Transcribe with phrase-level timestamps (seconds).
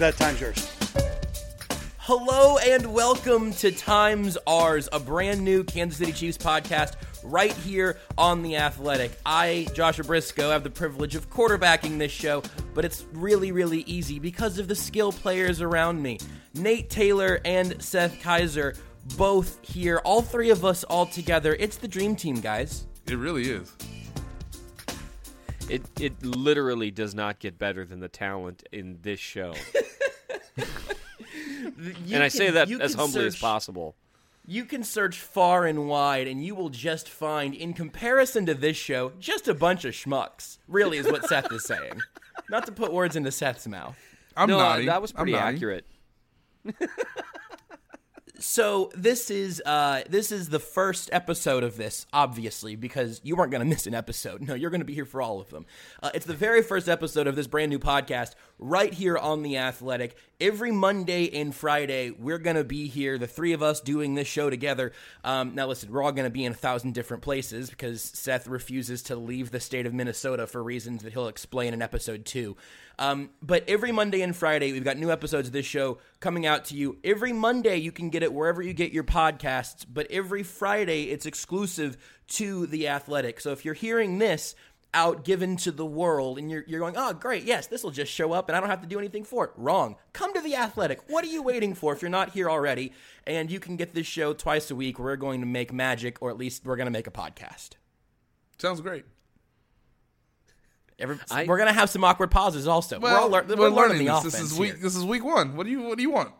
[0.00, 0.66] With that, time's yours.
[1.98, 7.98] Hello and welcome to Time's Yours, a brand new Kansas City Chiefs podcast right here
[8.16, 9.12] on The Athletic.
[9.26, 12.42] I, Joshua Brisco, have the privilege of quarterbacking this show,
[12.72, 16.18] but it's really, really easy because of the skill players around me.
[16.54, 18.78] Nate Taylor and Seth Keysor,
[19.18, 21.54] both here, all three of us all together.
[21.60, 22.86] It's the dream team, guys.
[23.06, 23.70] It really is.
[25.70, 29.54] It it literally does not get better than the talent in this show.
[31.78, 33.94] You and I can- say that as can humbly as possible.
[34.46, 38.76] You can search far and wide, and you will just find, in comparison to this
[38.76, 40.58] show, just a bunch of schmucks.
[40.68, 42.00] Really, is what Seth is saying.
[42.50, 43.96] Not to put words into Seth's mouth.
[44.36, 44.86] I'm no, nodding.
[44.86, 45.86] that was I'm pretty accurate.
[48.40, 53.50] So this is uh, this is the first episode of this, obviously, because you weren't
[53.50, 54.40] going to miss an episode.
[54.50, 55.66] No, you're going to be here for all of them.
[56.02, 59.58] Uh, it's the very first episode of this brand new podcast, right here on the
[59.58, 60.16] Athletic.
[60.40, 64.26] Every Monday and Friday, we're going to be here, the three of us doing this
[64.26, 64.92] show together.
[65.22, 68.48] Um, now, listen, we're all going to be in a thousand different places because Seth
[68.48, 72.56] refuses to leave the state of Minnesota for reasons that he'll explain in episode two.
[73.00, 76.66] Um, but every Monday and Friday, we've got new episodes of this show coming out
[76.66, 76.98] to you.
[77.02, 81.24] Every Monday, you can get it wherever you get your podcasts, but every Friday, it's
[81.24, 81.96] exclusive
[82.28, 83.40] to The Athletic.
[83.40, 84.54] So if you're hearing this
[84.92, 88.12] out given to the world and you're, you're going, oh, great, yes, this will just
[88.12, 89.52] show up and I don't have to do anything for it.
[89.56, 89.96] Wrong.
[90.12, 91.08] Come to The Athletic.
[91.08, 92.92] What are you waiting for if you're not here already?
[93.26, 94.98] And you can get this show twice a week.
[94.98, 97.70] We're going to make magic, or at least we're going to make a podcast.
[98.58, 99.06] Sounds great.
[101.00, 103.00] Every, I- we're going to have some awkward pauses also.
[103.00, 104.18] we're all lear- we're, we're learning the this.
[104.18, 104.72] offense This is week.
[104.74, 104.82] here.
[104.82, 105.56] This is week one.
[105.56, 106.32] What do you What do you want?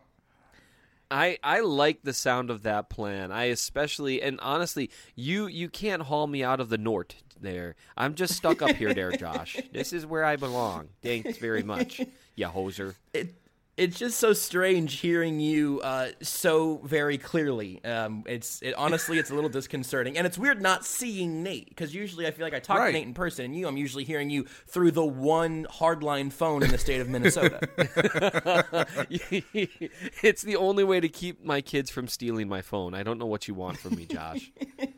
[1.09, 3.31] I, I like the sound of that plan.
[3.31, 7.75] I especially and honestly, you you can't haul me out of the Nort there.
[7.97, 9.57] I'm just stuck up here there, Josh.
[9.73, 10.87] This is where I belong.
[11.03, 11.99] Thanks very much.
[12.35, 12.95] You hoser.
[13.13, 13.33] it
[13.77, 17.83] it's just so strange hearing you uh, so very clearly.
[17.83, 21.95] Um, it's it, honestly it's a little disconcerting, and it's weird not seeing Nate because
[21.95, 24.29] usually I feel like I talk to Nate in person, and you I'm usually hearing
[24.29, 27.59] you through the one hardline phone in the state of Minnesota.
[29.09, 32.93] it's the only way to keep my kids from stealing my phone.
[32.93, 34.51] I don't know what you want from me, Josh.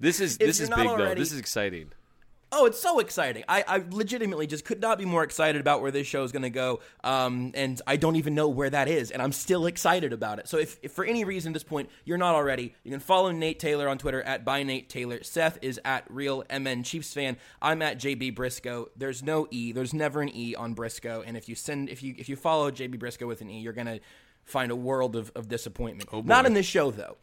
[0.00, 1.14] This is this is big already- though.
[1.14, 1.92] This is exciting.
[2.52, 3.44] Oh, it's so exciting!
[3.48, 6.42] I, I legitimately just could not be more excited about where this show is going
[6.42, 10.12] to go, um, and I don't even know where that is, and I'm still excited
[10.12, 10.48] about it.
[10.48, 13.30] So, if, if for any reason at this point you're not already, you can follow
[13.30, 15.22] Nate Taylor on Twitter at by Nate Taylor.
[15.22, 17.36] Seth is at Real MN Chiefs fan.
[17.62, 18.86] I'm at JB Brisco.
[18.96, 19.70] There's no E.
[19.70, 22.70] There's never an E on Brisco, and if you send if you if you follow
[22.72, 24.00] JB Briscoe with an E, you're gonna
[24.44, 26.08] find a world of, of disappointment.
[26.26, 27.16] not in this show though.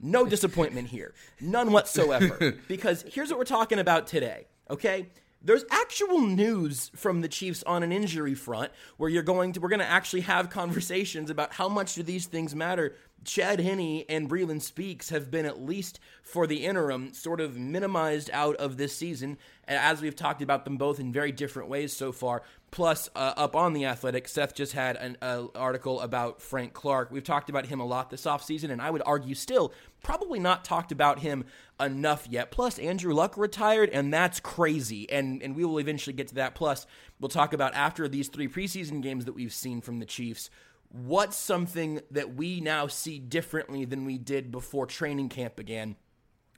[0.00, 1.14] No disappointment here.
[1.40, 2.54] None whatsoever.
[2.68, 5.08] because here's what we're talking about today, okay?
[5.42, 9.68] There's actual news from the Chiefs on an injury front where you're going to we're
[9.68, 12.96] going to actually have conversations about how much do these things matter.
[13.24, 18.30] Chad Henne and Breeland Speaks have been at least for the interim sort of minimized
[18.32, 19.36] out of this season
[19.68, 22.42] as we've talked about them both in very different ways so far.
[22.70, 27.10] Plus, uh, up on the Athletic, Seth just had an uh, article about Frank Clark.
[27.10, 29.72] We've talked about him a lot this offseason, and I would argue still
[30.06, 31.44] probably not talked about him
[31.80, 32.52] enough yet.
[32.52, 35.10] Plus, Andrew Luck retired, and that's crazy.
[35.10, 36.54] And and we will eventually get to that.
[36.54, 36.86] Plus,
[37.18, 40.48] we'll talk about after these three preseason games that we've seen from the Chiefs.
[40.90, 45.96] What's something that we now see differently than we did before training camp began?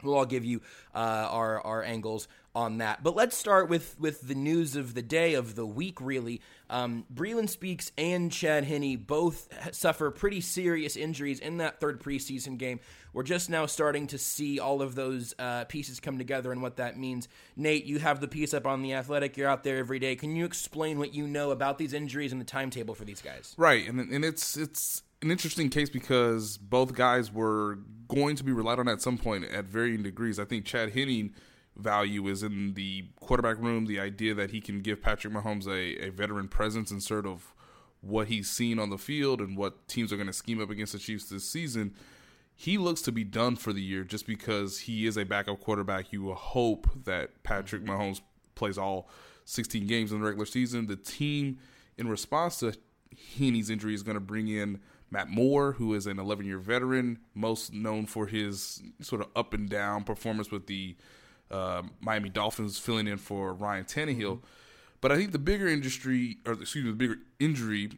[0.03, 0.61] We'll all give you
[0.95, 0.99] uh,
[1.31, 3.03] our our angles on that.
[3.03, 6.01] But let's start with with the news of the day of the week.
[6.01, 12.01] Really, um, Breeland Speaks and Chad Henne both suffer pretty serious injuries in that third
[12.01, 12.81] preseason game.
[13.19, 16.77] We're just now starting to see all of those uh, pieces come together and what
[16.77, 17.27] that means.
[17.57, 19.37] Nate, you have the piece up on the Athletic.
[19.37, 20.15] You're out there every day.
[20.15, 23.57] Can you explain what you know about these injuries and the timetable for these guys?
[23.59, 28.53] Right, and and it's it's an interesting case because both guys were going to be
[28.53, 30.39] relied on at some point at varying degrees.
[30.39, 31.35] I think Chad Henning
[31.77, 36.07] value is in the quarterback room, the idea that he can give Patrick Mahomes a,
[36.07, 37.53] a veteran presence and sort of
[38.01, 40.93] what he's seen on the field and what teams are going to scheme up against
[40.93, 41.97] the Chiefs this season.
[42.61, 46.13] He looks to be done for the year just because he is a backup quarterback.
[46.13, 48.21] You hope that Patrick Mahomes
[48.57, 49.09] plays all
[49.45, 50.89] 16 games in the regular season.
[50.89, 51.59] The team,
[51.97, 52.75] in response to
[53.39, 57.21] Henne's injury, is going to bring in Matt Moore, who is an 11 year veteran,
[57.33, 60.97] most known for his sort of up and down performance with the
[61.53, 64.41] uh, Miami Dolphins, filling in for Ryan Tannehill.
[65.01, 67.93] But I think the bigger industry, or excuse me, the bigger injury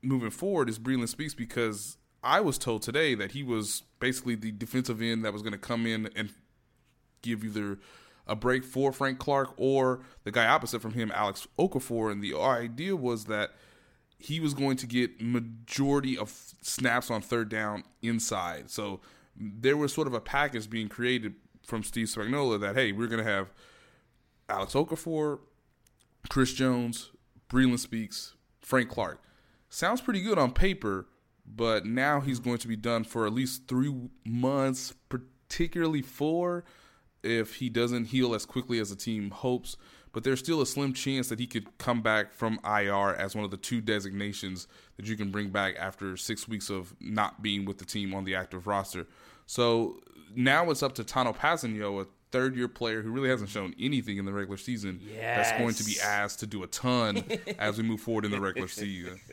[0.00, 4.52] moving forward is Breeland Speaks because I was told today that he was basically the
[4.52, 6.30] defensive end that was going to come in and
[7.22, 7.78] give either
[8.26, 12.10] a break for Frank Clark or the guy opposite from him, Alex Okafor.
[12.10, 13.52] And the idea was that
[14.18, 16.30] he was going to get majority of
[16.62, 18.70] snaps on third down inside.
[18.70, 19.00] So
[19.36, 23.24] there was sort of a package being created from Steve Spagnuolo that hey, we're going
[23.24, 23.52] to have
[24.48, 25.40] Alex Okafor,
[26.28, 27.10] Chris Jones,
[27.48, 29.20] Breeland Speaks, Frank Clark.
[29.68, 31.06] Sounds pretty good on paper,
[31.54, 33.94] but now he's going to be done for at least three
[34.24, 36.64] months, particularly four,
[37.22, 39.76] if he doesn't heal as quickly as the team hopes.
[40.12, 43.44] But there's still a slim chance that he could come back from IR as one
[43.44, 44.66] of the two designations
[44.96, 48.24] that you can bring back after six weeks of not being with the team on
[48.24, 49.06] the active roster.
[49.44, 50.00] So
[50.34, 54.16] now it's up to Tanoh Kpassagnon, a third year player who really hasn't shown anything
[54.16, 55.00] in the regular season.
[55.36, 57.22] That's going to be asked to do a ton
[57.58, 59.20] as we move forward in the regular season.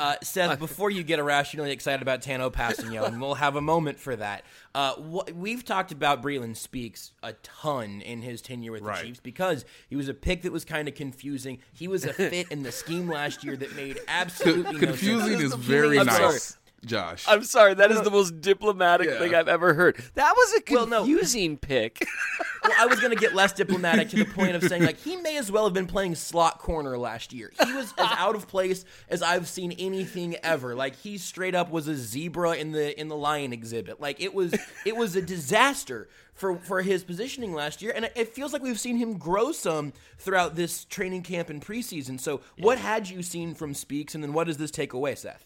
[0.00, 3.98] Uh, Seth, before you get irrationally excited about Tanoh Kpassagnon, and we'll have a moment
[4.00, 4.44] for that.
[4.74, 9.20] Uh, wh- we've talked about Breeland Speaks a ton in his tenure with the Chiefs
[9.20, 11.58] because he was a pick that was kind of confusing.
[11.72, 15.54] He was a fit in the scheme last year that made absolutely no Confusing is
[15.54, 17.24] very I'm nice, Josh.
[17.28, 19.18] I'm sorry, that is the most diplomatic Yeah.
[19.18, 20.02] thing I've ever heard.
[20.14, 20.98] That was a Well, no.
[21.04, 22.06] confusing pick.
[22.64, 25.16] Well, I was going to get less diplomatic to the point of saying like he
[25.16, 27.52] may as well have been playing slot corner last year.
[27.62, 30.74] He was as out of place as I've seen anything ever.
[30.74, 34.00] Like he straight up was a zebra in the in the lion exhibit.
[34.00, 34.54] Like it was
[34.86, 38.62] it was a disaster for for his positioning last year, and it- it feels like
[38.62, 42.18] we've seen him grow some throughout this training camp and preseason.
[42.18, 45.44] So, what had you seen from Speaks, and then what does this take away, Seth?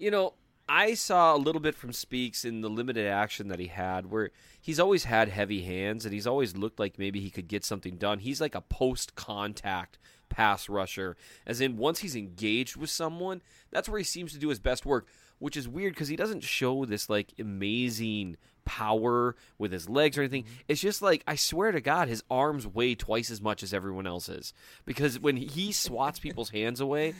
[0.00, 0.32] You know,
[0.66, 4.30] I saw a little bit from Speaks in the limited action that he had where
[4.58, 7.96] he's always had heavy hands and he's always looked like maybe he could get something
[7.96, 8.20] done.
[8.20, 9.98] He's like a post contact
[10.30, 14.48] pass rusher, as in once he's engaged with someone, that's where he seems to do
[14.48, 15.06] his best work,
[15.38, 20.22] which is weird because he doesn't show this like amazing power with his legs or
[20.22, 20.44] anything.
[20.44, 20.54] Mm-hmm.
[20.68, 24.06] It's just like I swear to God, his arms weigh twice as much as everyone
[24.06, 24.54] else's
[24.86, 27.14] because when he swats people's hands away,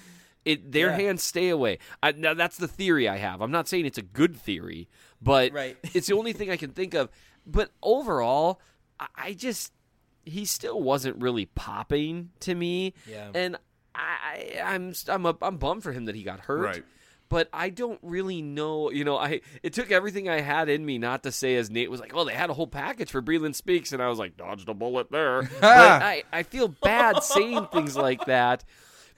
[0.45, 0.97] it their Yeah.
[0.97, 1.79] hands stay away.
[2.03, 3.41] I, now that's the theory I have.
[3.43, 4.89] I'm not saying it's a good theory,
[5.21, 5.77] but Right.
[5.95, 7.09] it's the only thing I can think of.
[7.47, 8.61] But overall,
[8.99, 9.73] I, I just
[10.25, 12.95] he still wasn't really popping to me.
[13.09, 13.31] Yeah.
[13.35, 13.57] and
[13.95, 16.61] I, I I'm I'm a, I'm bummed for him that he got hurt.
[16.65, 16.85] Right.
[17.29, 18.91] But I don't really know.
[18.91, 21.89] You know, I it took everything I had in me not to say, as Nate
[21.91, 24.37] was like, "Oh, they had a whole package for Breeland Speaks," and I was like,
[24.37, 28.65] "Dodged a bullet there." but I I feel bad saying things like that.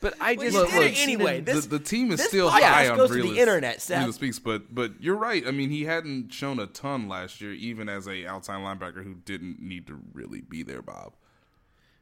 [0.02, 1.38] But I just you did it anyway.
[1.38, 3.81] him- This- the, the team is this still high on goes to the Breeland- internet,
[3.81, 4.04] Seth.
[4.06, 5.46] Breeland Speaks, but but you're right.
[5.46, 9.14] I mean, he hadn't shown a ton last year, even as a outside linebacker who
[9.14, 11.14] didn't need to really be there, Bob.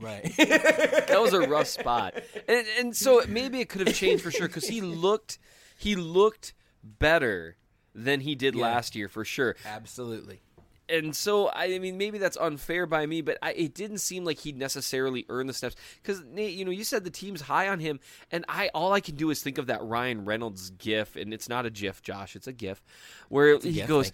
[0.00, 0.32] Right.
[0.38, 2.14] that was a rough spot,
[2.48, 5.38] and and so maybe it could have changed for sure because he looked
[5.78, 7.56] he looked better
[7.94, 9.56] than he did last year for sure.
[9.66, 10.40] Absolutely.
[10.88, 14.38] And so I mean maybe that's unfair by me, but I, it didn't seem like
[14.38, 17.80] he necessarily earned the steps because Nate, you know, you said the team's high on
[17.80, 18.00] him,
[18.30, 21.48] and I all I can do is think of that Ryan Reynolds gif, and it's
[21.48, 22.82] not a gif, Josh, it's a gif,
[23.28, 24.10] where he gif, goes,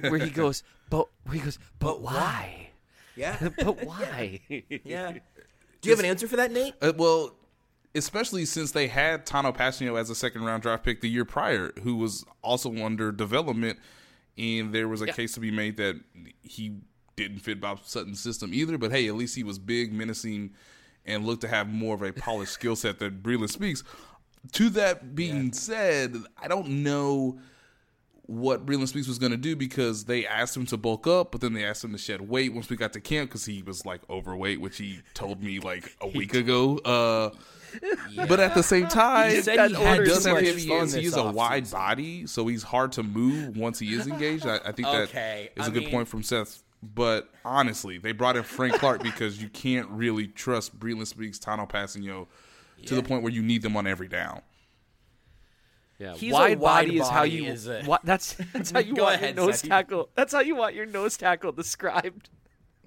[0.00, 2.70] where he goes, but where he goes, but, why?
[3.16, 3.48] Yeah.
[3.58, 4.40] but why?
[4.84, 5.12] Yeah.
[5.80, 6.74] Do you have an answer for that, Nate?
[6.80, 7.34] Uh, well,
[7.94, 11.72] especially since they had Tanoh Kpassagnon as a second round draft pick the year prior,
[11.82, 13.78] who was also under development,
[14.36, 16.00] and there was a case to be made that
[16.42, 16.76] he
[17.16, 18.78] didn't fit Bob Sutton's system either.
[18.78, 20.54] But hey, at least he was big, menacing,
[21.04, 23.84] and looked to have more of a polished skill set that Breeland speaks.
[24.52, 27.38] To that being said, I don't know
[28.26, 31.40] what Breeland Speaks was going to do because they asked him to bulk up, but
[31.40, 33.84] then they asked him to shed weight once we got to camp because he was
[33.84, 36.78] like overweight, which he told me like a week ago.
[36.78, 37.30] Uh,
[38.16, 40.94] But at the same time, He said he had does have much heavy fun hands.
[40.94, 41.72] He is a wide offseason.
[41.72, 44.46] body, so he's hard to move once he is engaged.
[44.46, 46.62] I, I think Okay, that is I a good mean- point from Seth.
[46.82, 51.66] But honestly, they brought in Frank Clark because you can't really trust Breeland Speaks, Tanoh
[51.68, 52.26] Kpassagnon
[52.84, 54.42] to the point where you need them on every down.
[55.98, 57.44] Yeah, He's a wide, wide body is how you.
[57.44, 59.70] is a- What, that's that's how you want ahead, your nose Seth.
[59.70, 60.10] tackle.
[60.14, 62.28] That's how you want your nose tackle described.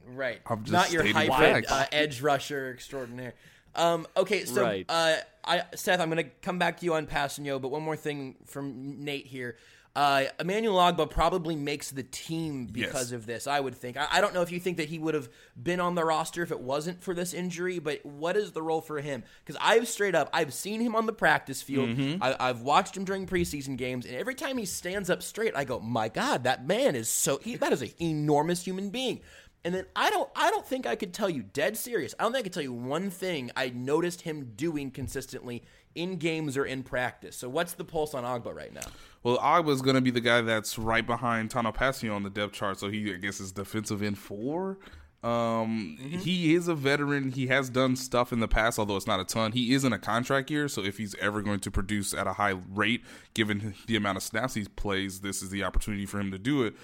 [0.06, 0.42] Right.
[0.46, 3.34] I'm just Not your stating hybrid uh, edge rusher extraordinaire.
[3.78, 4.86] Um, okay, so Right.
[4.90, 5.16] uh,
[5.46, 8.36] I, Seth, I'm going to come back to you on Kpassagnon, but one more thing
[8.46, 9.56] from Nate here.
[9.96, 13.12] Uh, Emmanuel Ogbah probably makes the team because Yes.
[13.14, 13.48] of this.
[13.48, 13.98] I would think.
[13.98, 15.28] I, I don't know if you think that he would have
[15.60, 18.80] been on the roster if it wasn't for this injury, but what is the role
[18.82, 19.24] for him?
[19.44, 21.90] Because I've straight up, I've seen him on the practice field.
[21.90, 22.22] Mm-hmm.
[22.22, 25.64] I, I've watched him during preseason games, and every time he stands up straight, I
[25.64, 29.22] go, "My God, that man is so he, that is an enormous human being."
[29.68, 32.16] And then I don't I don't think I could tell you dead serious.
[32.18, 35.62] I don't think I could tell you one thing I noticed him doing consistently
[35.94, 37.36] in games or in practice.
[37.36, 38.88] So what's the pulse on Ogbah right now?
[39.24, 42.54] Well, Ogbah's going to be the guy that's right behind Tanoh Kpassagnon on the depth
[42.54, 44.78] chart, so he, I guess, is defensive end four.
[45.22, 46.20] Um, Mm-hmm.
[46.20, 47.32] he is a veteran.
[47.32, 49.52] He has done stuff in the past, although it's not a ton.
[49.52, 52.34] He is in a contract year, so if he's ever going to produce at a
[52.34, 56.32] high rate, given the amount of snaps he plays, this is the opportunity for him
[56.32, 56.76] to do it.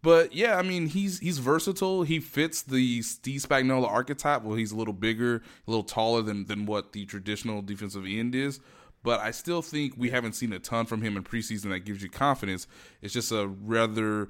[0.00, 2.04] But yeah, I mean, he's he's versatile.
[2.04, 4.42] He fits the Steve Spagnuolo archetype.
[4.42, 8.34] Well, he's a little bigger, a little taller than than what the traditional defensive end
[8.34, 8.60] is.
[9.02, 12.02] But I still think we haven't seen a ton from him in preseason that gives
[12.02, 12.66] you confidence.
[13.00, 14.28] It's just a rather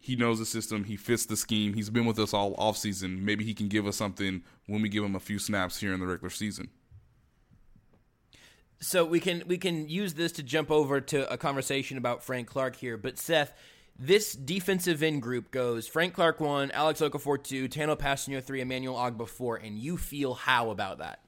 [0.00, 1.74] he knows the system, he fits the scheme.
[1.74, 3.20] He's been with us all offseason.
[3.20, 6.00] Maybe he can give us something when we give him a few snaps here in
[6.00, 6.70] the regular season.
[8.80, 12.46] So we can we can use this to jump over to a conversation about Frank
[12.46, 12.96] Clark here.
[12.96, 13.52] But Seth,
[13.98, 18.94] this defensive end group goes Frank Clark one, Alex Okafor two, Tanoh Kpassagnon three, Emmanuel
[18.94, 21.20] Ogbah four, and you feel how about that?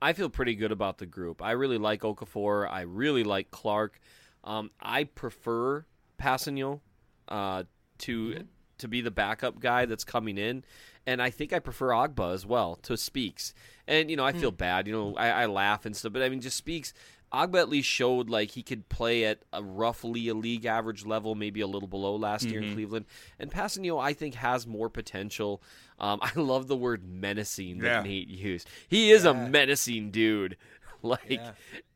[0.00, 1.42] I feel pretty good about the group.
[1.42, 2.70] I really like Okafor.
[2.70, 3.98] I really like Clark.
[4.42, 5.86] Um, I prefer
[6.20, 6.80] Kpassagnon
[7.28, 7.64] uh,
[7.98, 8.44] to
[8.78, 10.64] to be the backup guy that's coming in,
[11.06, 13.54] and I think I prefer Ogbah as well to Speaks.
[13.86, 14.86] And you know, I feel bad.
[14.86, 16.92] You know, I, I laugh and stuff, but I mean, just Speaks.
[17.34, 21.34] Ogbah at least showed like he could play at a roughly a league average level,
[21.34, 23.06] maybe a little below last year in Cleveland.
[23.38, 25.62] And Kpassagnon, I think, has more potential.
[25.98, 28.02] Um, I love the word menacing that Yeah.
[28.02, 28.68] Nate used.
[28.88, 30.56] He is a menacing dude.
[31.02, 31.38] Like,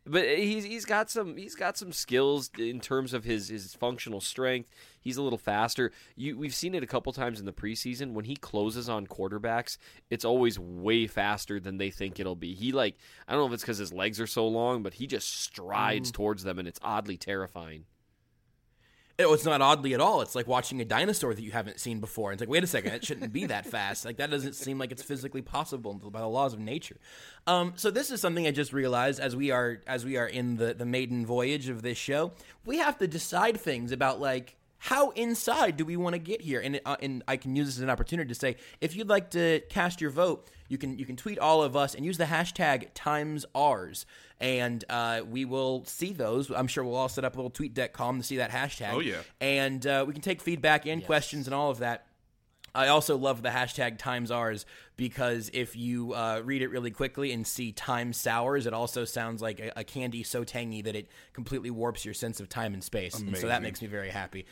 [0.05, 4.21] but he's he's got some he's got some skills in terms of his his functional
[4.21, 4.71] strength.
[5.01, 5.93] He's a little faster.
[6.17, 9.79] You we've seen it a couple times in the preseason when he closes on quarterbacks.
[10.11, 12.55] It's always way faster than they think it'll be.
[12.55, 15.07] He like I don't know if it's because his legs are so long, but he
[15.07, 17.85] just strides towards them, and it's oddly terrifying.
[19.21, 20.21] Oh, it's not oddly at all.
[20.21, 22.33] It's like watching a dinosaur that you haven't seen before.
[22.33, 24.05] It's like, wait a second, it shouldn't be that fast.
[24.05, 26.99] Like that doesn't seem like it's physically possible by the laws of nature.
[27.49, 30.57] Um, so this is something I just realized as we are as we are in
[30.57, 32.31] the the maiden voyage of this show.
[32.65, 36.61] We have to decide things about like how inside do we want to get here?
[36.61, 39.31] And uh, and I can use this as an opportunity to say, if you'd like
[39.31, 42.25] to cast your vote, you can you can tweet all of us and use the
[42.25, 44.07] hashtag times ours,
[44.41, 46.51] and uh, we will see those.
[46.51, 48.93] I'm sure we'll all set up a little tweet deck column to see that hashtag.
[48.93, 49.17] Oh, yeah.
[49.41, 52.07] and uh, we can take feedback and questions and all of that.
[52.75, 54.65] I also love the hashtag times ours
[54.97, 59.43] because if you uh, read it really quickly and see time sours, it also sounds
[59.43, 62.85] like a, a candy so tangy that it completely warps your sense of time and
[62.85, 63.19] space.
[63.19, 64.47] And so that makes me very happy.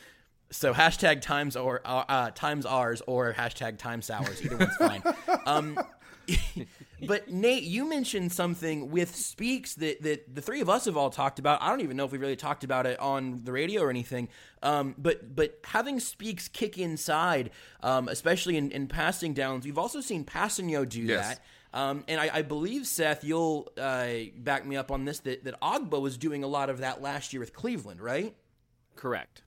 [0.49, 5.03] So hashtag times or uh, uh, times ours or hashtag time sours, either one's fine.
[5.45, 5.79] Um,
[7.07, 11.09] but Nate, you mentioned something with Speaks that, that the three of us have all
[11.09, 11.61] talked about.
[11.61, 14.27] I don't even know if we really talked about it on the radio or anything.
[14.61, 17.51] Um, but but having Speaks kick inside,
[17.81, 21.27] um, especially in, in passing downs, we've also seen Kpassagnon do Yes.
[21.27, 21.39] that.
[21.73, 25.59] Um, and I, I believe Seth, you'll uh, back me up on this that that
[25.61, 28.35] Ogbah was doing a lot of that last year with Cleveland, right?
[28.95, 29.43] Correct.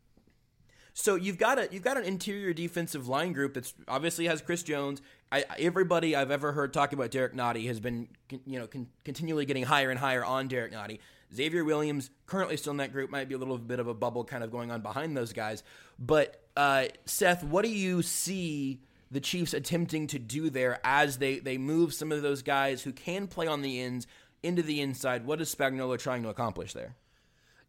[1.01, 4.63] So you've got a you've got an interior defensive line group that's obviously has Chris
[4.63, 5.01] Jones.
[5.33, 8.09] I, everybody I've ever heard talking about Derek Nnadi has been
[8.45, 10.99] you know con- continually getting higher and higher on Derek Nnadi.
[11.35, 14.25] Xavier Williams currently still in that group might be a little bit of a bubble
[14.25, 15.63] kind of going on behind those guys.
[15.99, 18.81] But uh, Seth, what do you see
[19.11, 22.93] the Chiefs attempting to do there as they they move some of those guys who
[22.93, 24.07] can play on the ends
[24.43, 25.25] into the inside?
[25.25, 26.97] What is Spagnuolo trying to accomplish there?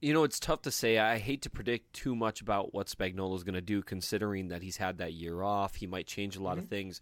[0.01, 0.97] You know, it's tough to say.
[0.97, 4.63] I hate to predict too much about what Spagnuolo is going to do, considering that
[4.63, 5.75] he's had that year off.
[5.75, 6.75] He might change a lot of mm-hmm.
[6.75, 7.01] things.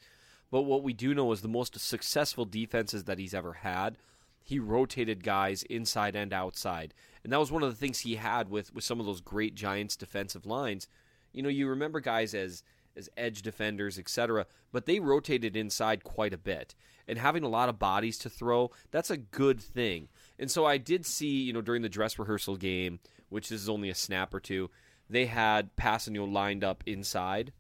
[0.52, 3.98] But what we do know is the most successful defenses that he's ever had,
[4.44, 6.94] he rotated guys inside and outside.
[7.24, 9.56] And that was one of the things he had with, with some of those great
[9.56, 10.88] Giants defensive lines.
[11.32, 12.64] You know, you remember guys as
[12.96, 16.76] as edge defenders, etc., but they rotated inside quite a bit.
[17.08, 20.10] And having a lot of bodies to throw, that's a good thing.
[20.40, 23.90] And so I did see, you know, during the dress rehearsal game, which is only
[23.90, 24.72] a snap or two,
[25.10, 27.52] they had Kpassagnon lined up inside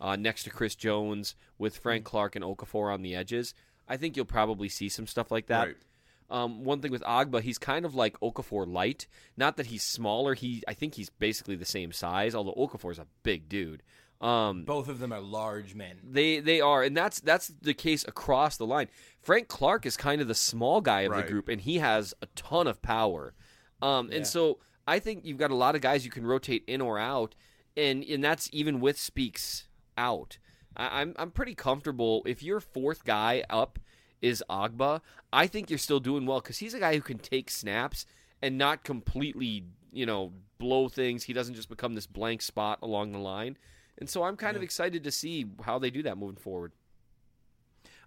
[0.00, 3.54] uh, next to Chris Jones with Frank Clark and Okafor on the edges.
[3.88, 5.68] I think you'll probably see some stuff like that.
[5.68, 5.76] Right.
[6.28, 9.06] Um, one thing with Ogbah, he's kind of like Okafor light.
[9.36, 10.34] Not that he's smaller.
[10.34, 12.34] He, I think he's basically the same size.
[12.34, 13.84] Although Okafor's a big dude.
[14.20, 15.98] Um, Both of them are large men.
[16.02, 18.88] they they are, and that's that's the case across the line.
[19.20, 21.26] Frank Clark is kind of the small guy of Right.
[21.26, 23.34] the group, and he has a ton of power.
[23.82, 26.80] Um, and so I think you've got a lot of guys you can rotate in
[26.80, 27.34] or out,
[27.76, 29.68] and and that's even with Speaks
[29.98, 30.38] out.
[30.76, 33.78] I, I'm I'm pretty comfortable if your fourth guy up
[34.22, 35.02] is Ogbah.
[35.30, 38.06] I think you're still doing well because he's a guy who can take snaps
[38.40, 41.24] and not completely you know blow things.
[41.24, 43.58] He doesn't just become this blank spot along the line.
[43.98, 46.72] And so I'm kind of excited to see how they do that moving forward.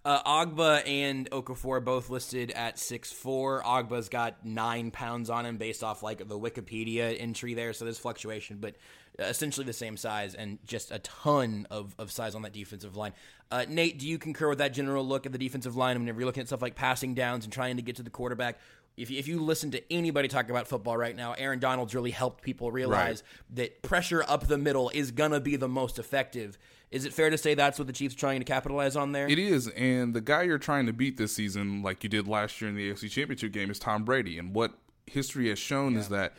[0.05, 3.62] Uh, Ogbah and Okafor both listed at six four.
[3.63, 8.00] Ogbah's got nine pounds on him based off like the Wikipedia entry there, so there's
[8.00, 8.75] fluctuation, but
[9.19, 12.96] uh, essentially the same size and just a ton of, of size on that defensive
[12.96, 13.12] line.
[13.51, 16.27] Uh, Nate, do you concur with that general look at the defensive line whenever you're
[16.27, 18.58] looking at stuff like passing downs and trying to get to the quarterback?
[19.00, 22.44] If, if you listen to anybody talk about football right now, Aaron Donald's really helped
[22.44, 23.56] people realize right.
[23.56, 26.58] that pressure up the middle is going to be the most effective.
[26.91, 29.27] Is it fair to say that's what the Chiefs are trying to capitalize on there?
[29.27, 32.60] It is, and the guy you're trying to beat this season, like you did last
[32.60, 34.39] year in the AFC Championship game, is Tom Brady.
[34.39, 34.74] And what
[35.06, 36.00] history has shown yeah.
[36.00, 36.34] is that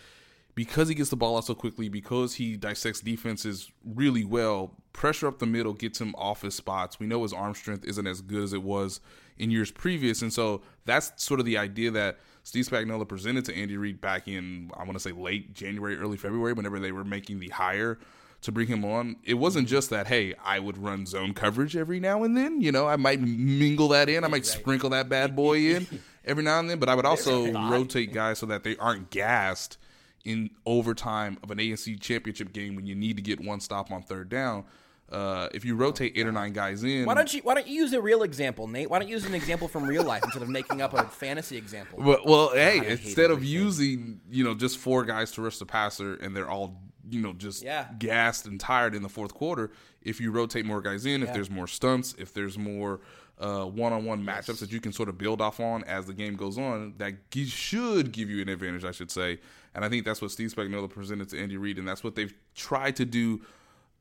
[0.55, 5.29] because he gets the ball out so quickly, because he dissects defenses really well, pressure
[5.29, 6.99] up the middle gets him off his spots.
[6.99, 9.00] We know his arm strength isn't as good as it was
[9.38, 13.55] in years previous, and so that's sort of the idea that Steve Spagnuolo presented to
[13.57, 17.05] Andy Reid back in I want to say late January, early February, whenever they were
[17.05, 17.99] making the hire
[18.43, 22.01] to bring him on, it wasn't just that, hey, I would run zone coverage every
[22.01, 22.61] now and then.
[22.61, 24.25] You know, I might mingle that in.
[24.25, 25.87] I might sprinkle that bad boy in
[26.25, 29.77] every now and then, but I would also rotate guys so that they aren't gassed
[30.25, 34.03] in overtime of an AFC championship game when you need to get one stop on
[34.03, 34.65] third down.
[35.11, 37.75] Uh, if you rotate eight or nine guys in, why don't you why don't you
[37.75, 38.88] use a real example, Nate?
[38.88, 41.57] Why don't you use an example from real life instead of making up a fantasy
[41.57, 41.99] example?
[42.00, 45.67] Well, well hey, God, instead of using you know just four guys to rush the
[45.67, 47.88] passer and they're all you know just yeah.
[47.99, 49.73] gassed and tired in the fourth quarter.
[50.00, 51.26] If you rotate more guys in, yeah.
[51.26, 53.00] if there's more stunts, if there's more
[53.40, 56.59] uh, one-on-one matchups that you can sort of build off on as the game goes
[56.59, 57.14] on, that
[57.47, 59.40] should give you an advantage, I should say.
[59.75, 62.35] And I think that's what Steve Spagnuolo presented to Andy Reid, and that's what they've
[62.55, 63.40] tried to do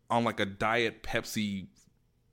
[0.09, 1.67] on like a diet Pepsi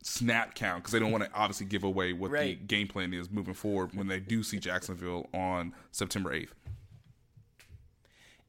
[0.03, 2.59] snap count because they don't want to obviously give away what right.
[2.61, 6.55] the game plan is moving forward when they do see Jacksonville on September eighth.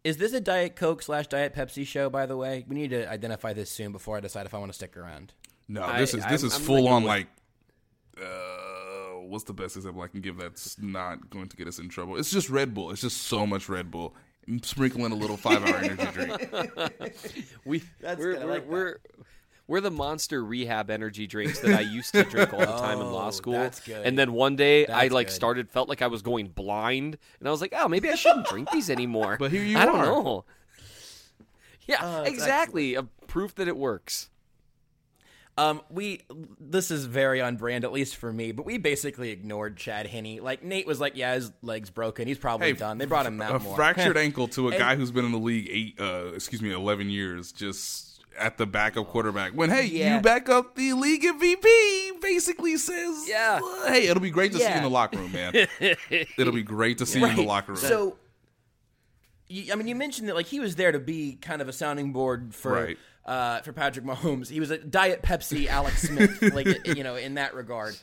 [0.04, 2.10] Is this a Diet Coke slash Diet Pepsi show?
[2.10, 4.72] By the way, we need to identify this soon before I decide if I want
[4.72, 5.34] to stick around.
[5.68, 7.28] No, this I, is this I'm, is I'm full on like.
[8.18, 11.90] Uh, what's the best example I can give that's not going to get us in
[11.90, 12.18] trouble?
[12.18, 12.92] It's just Red Bull.
[12.92, 14.16] It's just so much Red Bull.
[14.62, 16.50] Sprinkling a little five hour energy drink.
[17.66, 18.98] we that's we're, we're, like we're
[19.68, 23.12] we're the monster rehab energy drinks that I used to drink all the time in
[23.12, 23.54] law oh, school.
[23.54, 24.06] That's good.
[24.06, 25.34] And then one day that's I like good.
[25.34, 28.48] started felt like I was going blind, and I was like, oh, maybe I shouldn't
[28.48, 29.36] drink these anymore.
[29.38, 29.86] But here you I are.
[29.86, 30.46] don't know.
[31.86, 32.96] Yeah, uh, exactly.
[32.96, 34.30] A proof that it works.
[35.58, 36.22] Um, we
[36.60, 38.52] this is very on brand, at least for me.
[38.52, 40.38] But we basically ignored Chad Henne.
[40.42, 42.28] Like Nate was like, "Yeah, his leg's broken.
[42.28, 43.76] He's probably hey, done." They brought him out a more.
[43.76, 46.72] fractured ankle to a and, guy who's been in the league eight, uh, excuse me,
[46.72, 47.52] eleven years.
[47.52, 49.54] Just at the backup quarterback.
[49.54, 50.16] When hey, yeah.
[50.16, 54.68] you back up the league MVP, basically says, yeah, hey, it'll be great to yeah.
[54.68, 55.68] see you in the locker room, man.
[56.38, 57.30] it'll be great to see right.
[57.30, 57.82] you in the locker room.
[57.82, 58.18] So,
[59.50, 62.14] I mean, you mentioned that like he was there to be kind of a sounding
[62.14, 62.74] board for.
[62.74, 62.98] Right.
[63.28, 67.34] Uh, for Patrick Mahomes, he was a Diet Pepsi Alex Smith, like you know, in
[67.34, 67.98] that regard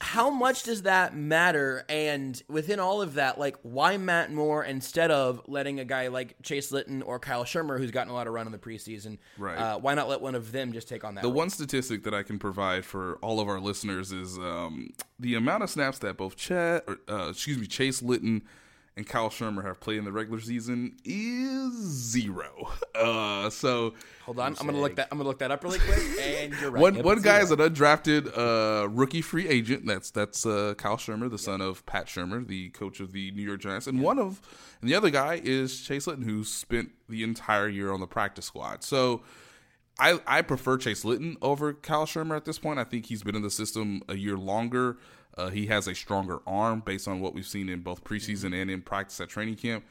[0.00, 1.84] how much does that matter?
[1.88, 6.36] And within all of that, like, why Matt Moore instead of letting a guy like
[6.42, 9.58] Chase Litton or Kyle Shurmur, who's gotten a lot of run in the preseason, right?
[9.58, 11.20] Uh, why not let one of them just take on that?
[11.20, 11.36] The role?
[11.36, 15.64] one statistic that I can provide for all of our listeners is um, the amount
[15.64, 18.42] of snaps that both Chad, or, uh, excuse me, Chase Litton
[19.00, 22.68] and Kyle Shurmur have played in the regular season is zero.
[22.94, 23.94] Uh, so
[24.26, 25.08] hold on, I'm gonna look that.
[25.10, 25.98] I'm gonna look that up really quick.
[26.20, 26.80] And you're right.
[26.82, 27.44] One yep, one guy zero.
[27.44, 29.86] is an undrafted uh, rookie free agent.
[29.86, 33.42] That's that's uh, Kyle Shurmur, the son of Pat Shurmur, the coach of the New
[33.42, 34.42] York Giants, and one of
[34.82, 38.44] and the other guy is Chase Litton, who spent the entire year on the practice
[38.44, 38.84] squad.
[38.84, 39.22] So.
[40.02, 42.78] I, I prefer Chase Litton over Kyle Shurmur at this point.
[42.78, 44.96] I think he's been in the system a year longer.
[45.36, 48.70] Uh, he has a stronger arm based on what we've seen in both preseason and
[48.70, 49.84] in practice at training camp.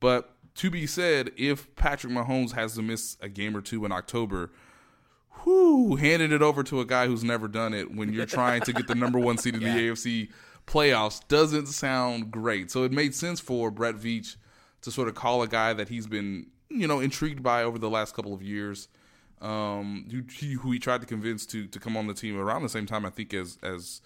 [0.00, 3.92] But to be said, if Patrick Mahomes has to miss a game or two in
[3.92, 4.50] October,
[5.44, 8.72] whoo, handing it over to a guy who's never done it when you're trying to
[8.72, 9.74] get the number one seed in yeah.
[9.74, 10.28] the AFC
[10.66, 12.70] playoffs doesn't sound great.
[12.70, 14.36] So it made sense for Brett Veach
[14.82, 17.90] to sort of call a guy that he's been, you know, intrigued by over the
[17.90, 18.88] last couple of years.
[19.40, 22.62] Um, who he, who he tried to convince to to come on the team around
[22.62, 24.02] the same time, I think, as as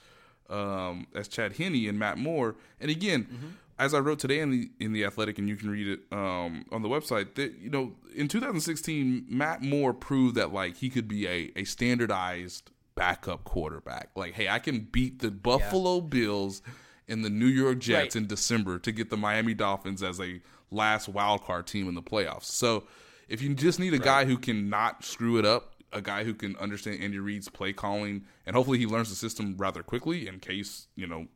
[0.50, 2.56] um, as Chad Henne and Matt Moore.
[2.80, 3.46] And again, mm-hmm.
[3.78, 6.64] as I wrote today in the in the Athletic, and you can read it um,
[6.70, 11.08] on the website, that you know, in 2016, Matt Moore proved that like he could
[11.08, 14.10] be a a standardized backup quarterback.
[14.14, 16.08] Like, hey, I can beat the Buffalo yeah.
[16.08, 16.62] Bills
[17.08, 18.22] and the New York Jets right.
[18.22, 22.02] in December to get the Miami Dolphins as a last wild card team in the
[22.02, 22.44] playoffs.
[22.44, 22.84] So
[23.28, 24.04] if you just need a right.
[24.04, 27.72] guy who can not screw it up a guy who can understand Andy Reid's play
[27.72, 31.26] calling, and hopefully he learns the system rather quickly in case you know,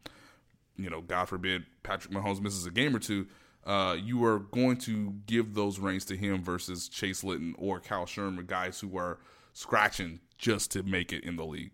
[0.76, 3.26] you know, God forbid Patrick Mahomes misses a game or two.
[3.64, 8.06] Uh, you are going to give those reins to him versus Chase Litton or Kyle
[8.06, 9.18] Shurmur, guys who are
[9.52, 11.72] scratching just to make it in the league.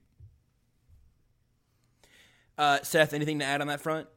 [2.56, 4.08] Uh, Seth, anything to add on that front?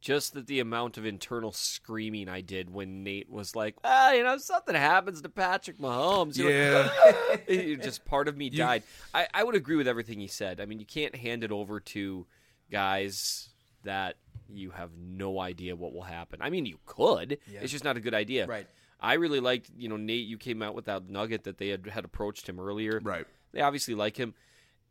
[0.00, 4.22] Just that the amount of internal screaming I did when Nate was like, ah, you
[4.22, 6.38] know, something happens to Patrick Mahomes.
[6.38, 6.88] You Yeah.
[7.82, 8.82] just part of me died.
[9.12, 10.58] I, I would agree with everything he said.
[10.60, 12.26] I mean, you can't hand it over to
[12.70, 13.50] guys
[13.84, 14.16] that
[14.48, 16.40] you have no idea what will happen.
[16.42, 17.38] I mean, you could.
[17.62, 18.46] It's just not a good idea.
[18.46, 18.66] Right.
[19.00, 20.26] I really liked, you know, Nate.
[20.26, 23.00] You came out with that nugget that they had had approached him earlier.
[23.02, 23.26] Right.
[23.52, 24.34] They obviously like him.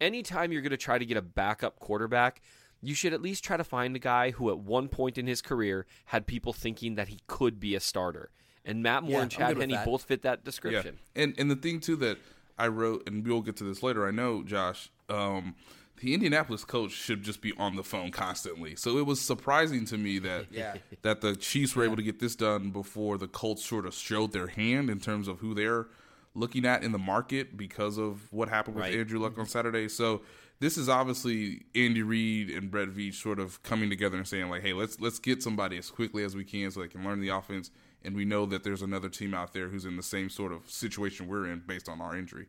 [0.01, 2.41] Anytime you're going to try to get a backup quarterback,
[2.81, 5.41] you should at least try to find a guy who, at one point in his
[5.41, 8.29] career, had people thinking that he could be a starter.
[8.65, 10.45] And Matt Moore Yeah, and Chad good with Henne both fit that Yeah.
[10.45, 10.99] description.
[11.15, 12.17] And and the thing too that
[12.57, 14.07] I wrote, and we'll get to this later.
[14.07, 14.89] I know, Josh.
[15.07, 15.55] Um,
[16.01, 18.75] the Indianapolis coach should just be on the phone constantly.
[18.75, 20.75] So it was surprising to me that Yeah.
[21.01, 24.31] that the Chiefs were able to get this done before the Colts sort of showed
[24.31, 25.87] their hand in terms of who they're
[26.35, 28.95] looking at in the market because of what happened with Right.
[28.95, 29.89] Andrew Luck on Saturday.
[29.89, 30.21] So
[30.59, 34.61] this is obviously Andy Reid and Brett Veach sort of coming together and saying like,
[34.61, 37.29] "Hey, let's let's get somebody as quickly as we can so they can learn the
[37.29, 37.71] offense."
[38.03, 40.69] And we know that there's another team out there who's in the same sort of
[40.69, 42.47] situation we're in based on our injury.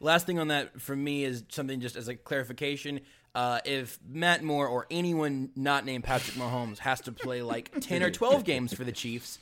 [0.00, 3.00] Last thing on that for me is something just as a clarification.
[3.34, 8.02] Uh, if Matt Moore or anyone not named Patrick Mahomes has to play like ten
[8.02, 9.38] or twelve games for the Chiefs,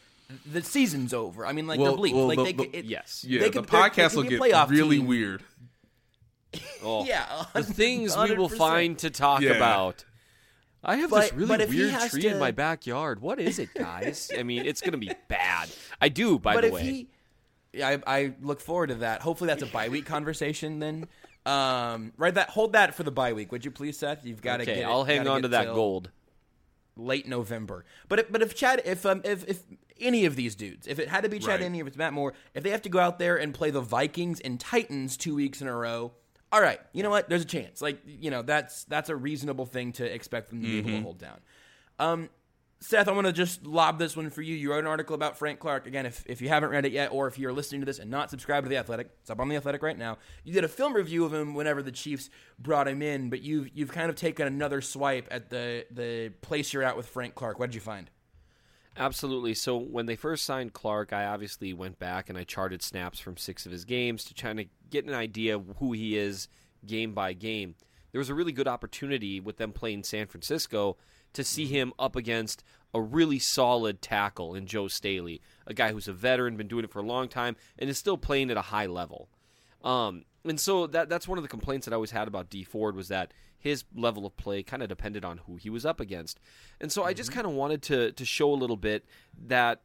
[0.51, 1.45] the season's over.
[1.45, 2.15] I mean, like Well, they're bleep.
[2.15, 3.25] well, like the- they the- could, it, Yes.
[3.29, 5.07] Yeah, they the could- they're- they podcast will get really team.
[5.07, 5.43] weird.
[6.83, 8.57] Oh, Yeah, the things we will 100%.
[8.57, 9.53] find to talk Yeah.
[9.53, 10.05] about.
[10.85, 13.21] I have this But- really but if he weird has tree to- in my backyard.
[13.21, 14.31] What is it, guys?
[14.39, 15.71] I mean, it's going to be bad.
[16.01, 16.83] I do, by but the if way.
[16.83, 17.09] he,
[17.73, 19.23] yeah, I, I look forward to that.
[19.23, 20.81] Hopefully, that's a bye week conversation.
[20.81, 21.07] Then,
[21.47, 22.35] um, right?
[22.35, 24.27] That hold that for the bye week, would you please, Seth?
[24.27, 24.83] You've got to okay, get.
[24.83, 26.11] it- I'll hang gotta on get to that till gold.
[26.97, 27.85] late November.
[28.09, 29.63] But if, but if Chad, if um, if if
[30.01, 31.63] any of these dudes, if it had to be Chad, Right.
[31.63, 33.81] any if it's Matt Moore, if they have to go out there and play the
[33.81, 36.13] Vikings and Titans two weeks in a row.
[36.53, 37.31] All right, you know what?
[37.31, 37.81] There's a chance.
[37.81, 41.01] Like you know, that's that's a reasonable thing to expect them to be able to
[41.01, 41.41] hold down.
[41.99, 42.29] Um,
[42.83, 44.57] Seth, I'm going to just lob this one for you.
[44.57, 45.87] You wrote an article about Frank Clark.
[45.87, 48.11] Again, if, if you haven't read it yet, or if you're listening to this and
[48.11, 50.19] not subscribed to The Athletic, it's up on The Athletic right now.
[50.43, 53.71] You did a film review of him whenever the Chiefs brought him in, but you've,
[53.73, 57.61] you've kind of taken another swipe at the, the place you're at with Frank Clark.
[57.61, 58.11] What did you find?
[58.97, 59.55] Absolutely.
[59.55, 63.37] So when they first signed Clark, I obviously went back and I charted snaps from
[63.37, 66.49] six of his games to try to get an idea of who he is
[66.87, 67.75] game by game.
[68.13, 70.99] There was a really good opportunity with them playing San Francisco
[71.33, 76.09] to see him up against a really solid tackle in Joe Staley, a guy who's
[76.09, 78.63] a veteran, been doing it for a long time, and is still playing at a
[78.63, 79.31] high level.
[79.83, 82.65] Um, and so that that's one of the complaints that I always had about Dee
[82.65, 86.01] Ford was that his level of play kind of depended on who he was up
[86.01, 86.41] against.
[86.81, 87.39] And so I just mm-hmm.
[87.41, 89.07] kind of wanted to to show a little bit
[89.47, 89.83] that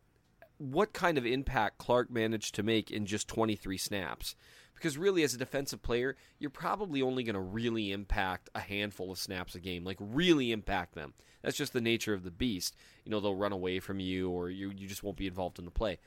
[0.57, 4.35] what kind of impact Clark managed to make in just 23 snaps.
[4.73, 9.11] Because really, as a defensive player, you're probably only going to really impact a handful
[9.11, 11.13] of snaps a game, like really impact them.
[11.41, 12.75] That's just the nature of the beast.
[13.03, 15.65] You know, they'll run away from you, or you you just won't be involved in
[15.65, 15.97] the play.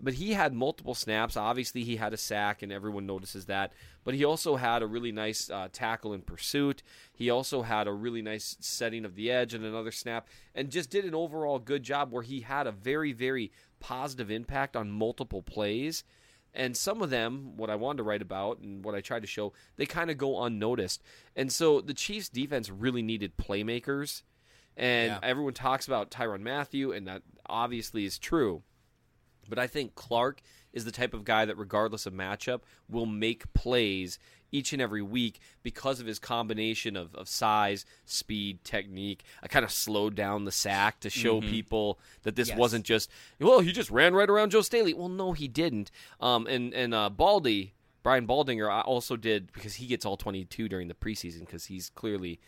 [0.00, 1.36] But he had multiple snaps.
[1.36, 3.72] Obviously, he had a sack, and everyone notices that.
[4.04, 6.82] But he also had a really nice uh, tackle in pursuit.
[7.12, 10.90] He also had a really nice setting of the edge and another snap, and just
[10.90, 15.42] did an overall good job where he had a very, very positive impact on multiple
[15.42, 16.04] plays.
[16.54, 19.26] And some of them, what I wanted to write about and what I tried to
[19.26, 21.02] show, they kind of go unnoticed.
[21.34, 24.22] And so the Chiefs' defense really needed playmakers.
[24.76, 25.20] And Yeah.
[25.22, 28.62] everyone talks about Tyrann Mathieu, and that obviously is true.
[29.52, 30.40] But I think Clark
[30.72, 34.18] is the type of guy that, regardless of matchup, will make plays
[34.50, 39.24] each and every week because of his combination of, of size, speed, technique.
[39.42, 42.56] I kind of slowed down the sack to show people that this Yes.
[42.56, 44.94] wasn't just, well, he just ran right around Joe Staley.
[44.94, 45.90] Well, no, he didn't.
[46.18, 50.66] Um, and and uh, Baldy, Brian Baldinger, I also did because he gets all 22
[50.66, 52.40] during the preseason because he's clearly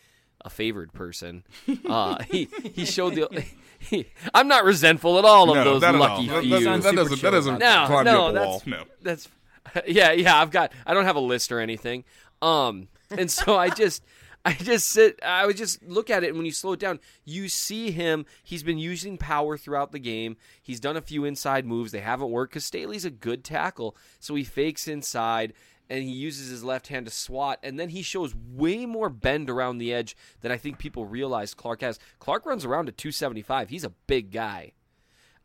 [0.45, 1.43] a favored person.
[1.89, 3.45] Uh, he he showed the.
[3.77, 6.09] He, I'm not resentful at all of No, those not at all.
[6.09, 6.49] lucky That- few.
[6.51, 8.61] that, that doesn't that doesn't No, climb no, you up a that's wall.
[8.65, 8.83] No.
[9.01, 9.29] that's
[9.87, 10.39] yeah, yeah.
[10.41, 12.03] I've got I don't have a list or anything.
[12.41, 14.03] Um, and so I just
[14.45, 15.19] I just sit.
[15.23, 18.25] I would just look at it, and when you slow it down, you see him.
[18.43, 20.37] He's been using power throughout the game.
[20.61, 21.91] He's done a few inside moves.
[21.91, 25.53] They haven't worked because Staley's a good tackle, so he fakes inside.
[25.89, 29.49] And he uses his left hand to swat, and then he shows way more bend
[29.51, 31.99] around the edge than I think people realize Clark has.
[32.17, 33.69] Clark runs around at 275.
[33.69, 34.73] He's a big guy.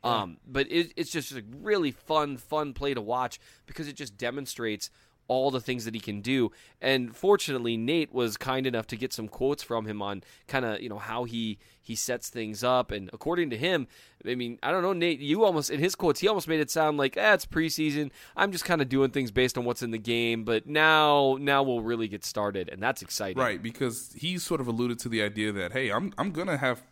[0.02, 4.16] Um, but it, it's just a really fun, fun play to watch because it just
[4.16, 4.90] demonstrates
[5.30, 6.50] all the things that he can do.
[6.80, 10.80] And fortunately, Nate was kind enough to get some quotes from him on kind of
[10.82, 12.90] you know how he he sets things up.
[12.90, 13.86] And according to him,
[14.26, 16.68] I mean, I don't know, Nate, you almost in his quotes, he almost made it
[16.68, 18.10] sound like, eh, it's preseason.
[18.36, 21.62] I'm just kind of doing things based on what's in the game, but now now
[21.62, 23.40] we'll really get started, and that's exciting.
[23.40, 26.82] Right, because he sort of alluded to the idea that hey, I'm I'm gonna have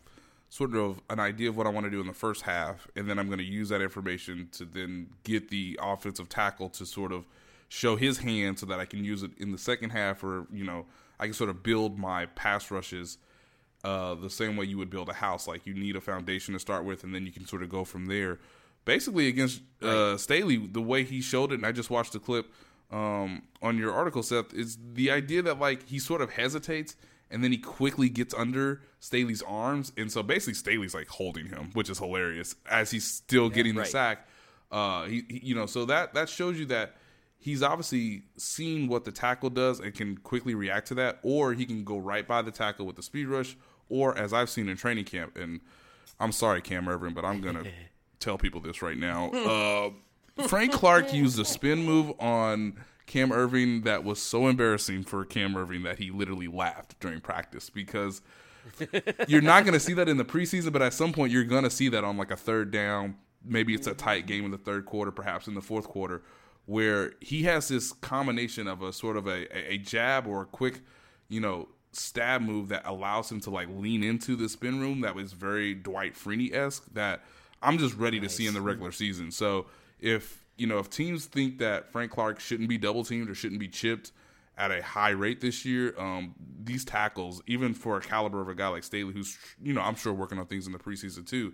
[0.49, 3.09] sort of an idea of what I want to do in the first half, and
[3.09, 7.11] then I'm going to use that information to then get the offensive tackle to sort
[7.11, 7.25] of
[7.69, 10.63] show his hand so that I can use it in the second half, or you
[10.65, 10.85] know,
[11.19, 13.17] I can sort of build my pass rushes
[13.83, 15.47] uh, the same way you would build a house.
[15.47, 17.85] Like you need a foundation to start with, and then you can sort of go
[17.85, 18.39] from there.
[18.85, 22.51] Basically, against uh, Staley, the way he showed it, and I just watched the clip
[22.91, 26.95] um, on your article, Seth, is the idea that like he sort of hesitates
[27.31, 31.69] and then he quickly gets under Staley's arms, and so basically Staley's like holding him,
[31.73, 33.85] which is hilarious as he's still getting right.
[33.85, 34.27] the sack.
[34.71, 36.95] Uh, he, he, you know, so that that shows you that
[37.39, 41.65] he's obviously seen what the tackle does and can quickly react to that, or he
[41.65, 44.77] can go right by the tackle with the speed rush, or as I've seen in
[44.77, 45.61] training camp, and
[46.19, 47.63] I'm sorry, Cam Erving, but I'm gonna
[48.19, 49.31] tell people this right now.
[50.39, 55.25] Uh, Frank Clark used a spin move on Cam Erving that was so embarrassing for
[55.25, 58.21] Cam Erving that he literally laughed during practice because
[59.27, 61.63] you're not going to see that in the preseason, but at some point you're going
[61.63, 63.15] to see that on like a third down.
[63.43, 66.21] Maybe it's a tight game in the third quarter, perhaps in the fourth quarter,
[66.69, 70.81] where he has this combination of a sort of a, a jab or a quick,
[71.27, 75.15] you know, stab move that allows him to like lean into the spin room that
[75.15, 77.21] was very Dwight Freeney esque that
[77.63, 79.31] I'm just ready to see in the regular season.
[79.31, 79.65] So
[79.99, 83.59] if you know if teams think that Frank Clark shouldn't be double teamed or shouldn't
[83.59, 84.11] be chipped
[84.55, 88.53] at a high rate this year, um, these tackles, even for a caliber of a
[88.53, 91.51] guy like Staley, who's you know I'm sure working on things in the preseason too,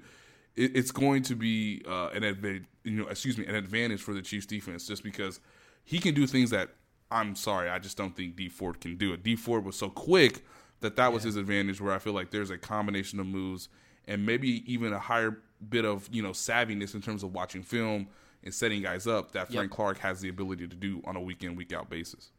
[0.55, 4.13] it, it's going to be uh, an advantage, you know, excuse me, an advantage for
[4.13, 5.39] the Chiefs defense just because
[5.83, 6.69] he can do things that
[7.11, 9.23] I'm sorry, I just don't think Dee Ford can do it.
[9.23, 10.43] Dee Ford was so quick
[10.81, 11.79] that that was his advantage.
[11.79, 13.69] Where I feel like there's a combination of moves
[14.07, 15.37] and maybe even a higher
[15.69, 18.07] bit of you know savviness in terms of watching film
[18.43, 21.43] and setting guys up that Frank Clark has the ability to do on a week
[21.43, 22.31] in week out basis.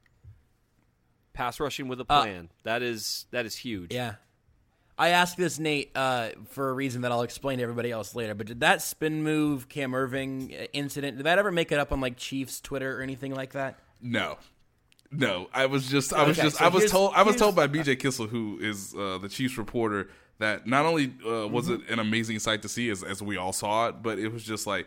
[1.32, 2.50] Pass rushing with a plan.
[2.64, 3.92] that is that is huge.
[3.92, 4.14] Yeah.
[4.98, 8.34] I asked this Nate uh, for a reason that I'll explain to everybody else later.
[8.34, 11.18] But did that spin move Cam Erving uh, incident?
[11.18, 13.78] Did that ever make it up on like Chiefs Twitter or anything like that?
[14.00, 14.38] No.
[15.12, 17.54] No, I was just I was Okay, just so I was told I was told
[17.54, 21.82] by BJ Kissel, who is uh, the Chiefs reporter, that not only uh, was Mm-hmm.
[21.84, 24.42] it an amazing sight to see as as we all saw it, but it was
[24.42, 24.86] just like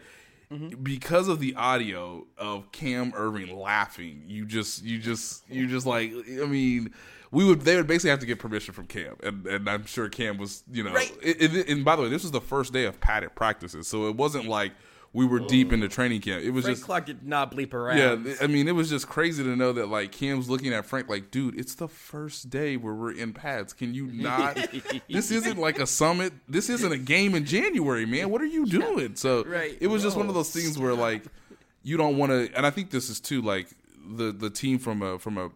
[0.52, 0.82] Mm-hmm.
[0.82, 6.12] because of the audio of Cam Erving laughing, you just you just you just like
[6.12, 6.94] I mean.
[7.32, 7.62] We would.
[7.62, 10.64] They would basically have to get permission from Cam, and, and I'm sure Cam was,
[10.72, 10.92] you know.
[10.92, 11.16] Right.
[11.22, 14.08] it- it- and by the way, this was the first day of padded practices, so
[14.08, 14.72] it wasn't like
[15.12, 16.43] we were deep into training camp.
[16.43, 18.26] It was Frank just Clark did not bleep around.
[18.26, 21.10] yeah, I mean, it was just crazy to know that like Cam's looking at Frank
[21.10, 23.74] like, dude, it's the first day where we're in pads.
[23.74, 24.56] Can you not?
[25.10, 26.34] this isn't like a summit.
[26.48, 28.30] This isn't a game in January, man.
[28.30, 29.15] What are you doing?
[29.15, 29.78] So Right.
[29.80, 31.24] it was just one of those oh, things where like
[31.82, 32.50] you don't want to.
[32.56, 33.67] And I think this is too like
[34.15, 35.50] the the team from a from a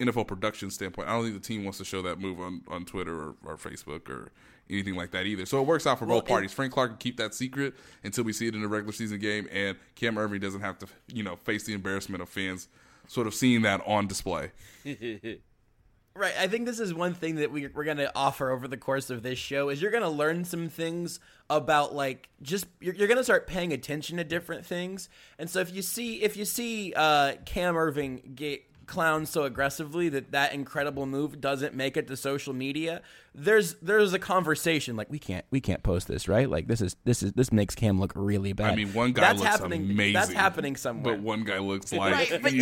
[0.00, 1.08] NFL production standpoint.
[1.08, 3.56] I don't think the team wants to show that move on on Twitter or, or
[3.56, 4.30] Facebook or
[4.70, 5.46] anything like that either.
[5.46, 6.52] So it works out for both parties.
[6.52, 9.48] Frank Clark can keep that secret until we see it in a regular season game,
[9.52, 12.68] and Cam Erving doesn't have to, you know, face the embarrassment of fans
[13.06, 14.52] sort of seeing that on display.
[16.18, 16.34] Right.
[16.36, 19.08] I think this is one thing that we, we're going to offer over the course
[19.08, 23.06] of this show is you're going to learn some things about like just you're, you're
[23.06, 25.08] going to start paying attention to different things.
[25.38, 30.08] And so if you see if you see uh, Cam Erving get clowned so aggressively
[30.08, 33.02] that that incredible move doesn't make it to social media,
[33.34, 36.96] there's there's a conversation like we can't we can't post this right like this is
[37.04, 38.72] this is this makes Cam look really bad.
[38.72, 40.14] I mean, one guy that's looks happening, amazing.
[40.14, 41.14] That's happening somewhere.
[41.14, 42.12] But one guy looks like.
[42.12, 42.52] Right, but,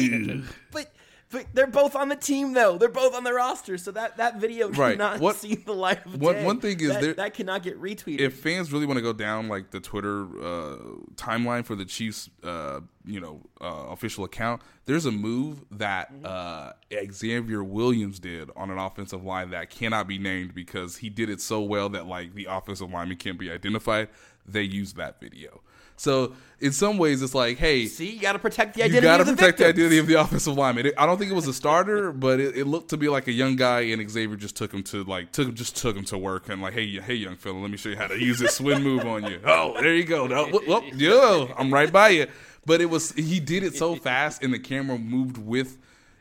[0.73, 0.91] but
[1.31, 2.79] but they're both on the team though.
[2.79, 4.93] They're both on the roster, so that that video Right.
[4.93, 6.45] cannot What- see the light of one- day.
[6.45, 8.21] one thing is that, there- that cannot get retweeted.
[8.21, 10.77] if fans really want to go down like the Twitter uh,
[11.17, 16.73] timeline for the Chiefs, uh, you know, uh, official account, there's a move that uh,
[17.13, 21.41] Xavier Williams did on an offensive line that cannot be named because he did it
[21.41, 24.09] so well that like the offensive lineman can't be identified.
[24.49, 25.61] They used that video.
[25.97, 28.97] So in some ways, it's like, hey, see, you got to protect the identity.
[28.97, 30.87] you got to of the protect the identity of the offensive lineman.
[30.87, 33.29] It, I don't think it was a starter, but it, it looked to be like
[33.29, 36.19] a young guy, and Xavier just took him to like took just took him to
[36.19, 38.57] work and like, hey, hey, young fella, let me show you how to use this
[38.57, 39.41] swing move on you.
[39.47, 40.27] Oh, there you go.
[40.27, 42.27] No, whoop, whoop, yo, I'm right by you.
[42.65, 45.79] But it was he did it so fast, and the camera moved with.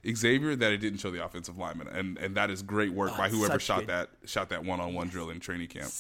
[0.08, 3.26] Xavier, that it didn't show the offensive lineman, and and that is great work by
[3.26, 5.92] oh, whoever shot good- that shot that one on one drill in training camp.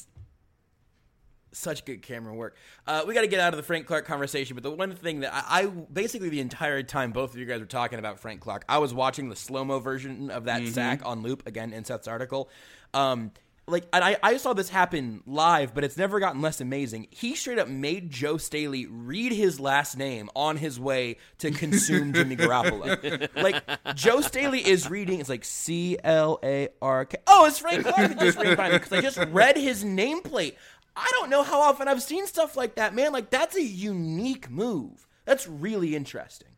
[1.55, 2.55] Such good camera work.
[2.85, 5.21] Uh, we got to get out of the Frank Clark conversation, but the one thing
[5.21, 8.41] that I, I, basically the entire time both of you guys were talking about Frank
[8.41, 11.85] Clark, I was watching the slow mo version of that sack on loop again in
[11.85, 12.49] Seth's article.
[12.93, 13.31] Um,
[13.67, 17.07] like and I, I saw this happen live, but it's never gotten less amazing.
[17.09, 22.13] He straight up made Joe Staley read his last name on his way to consume
[22.13, 23.29] Jimmy Garoppolo.
[23.35, 23.63] like
[23.95, 27.17] Joe Staley is reading, it's like C L A R K.
[27.25, 30.55] Oh, it's Frank Clark that just ran by me because I just read his nameplate.
[30.95, 33.11] I don't know how often I've seen stuff like that, man.
[33.11, 35.07] Like that's a unique move.
[35.25, 36.49] That's really interesting.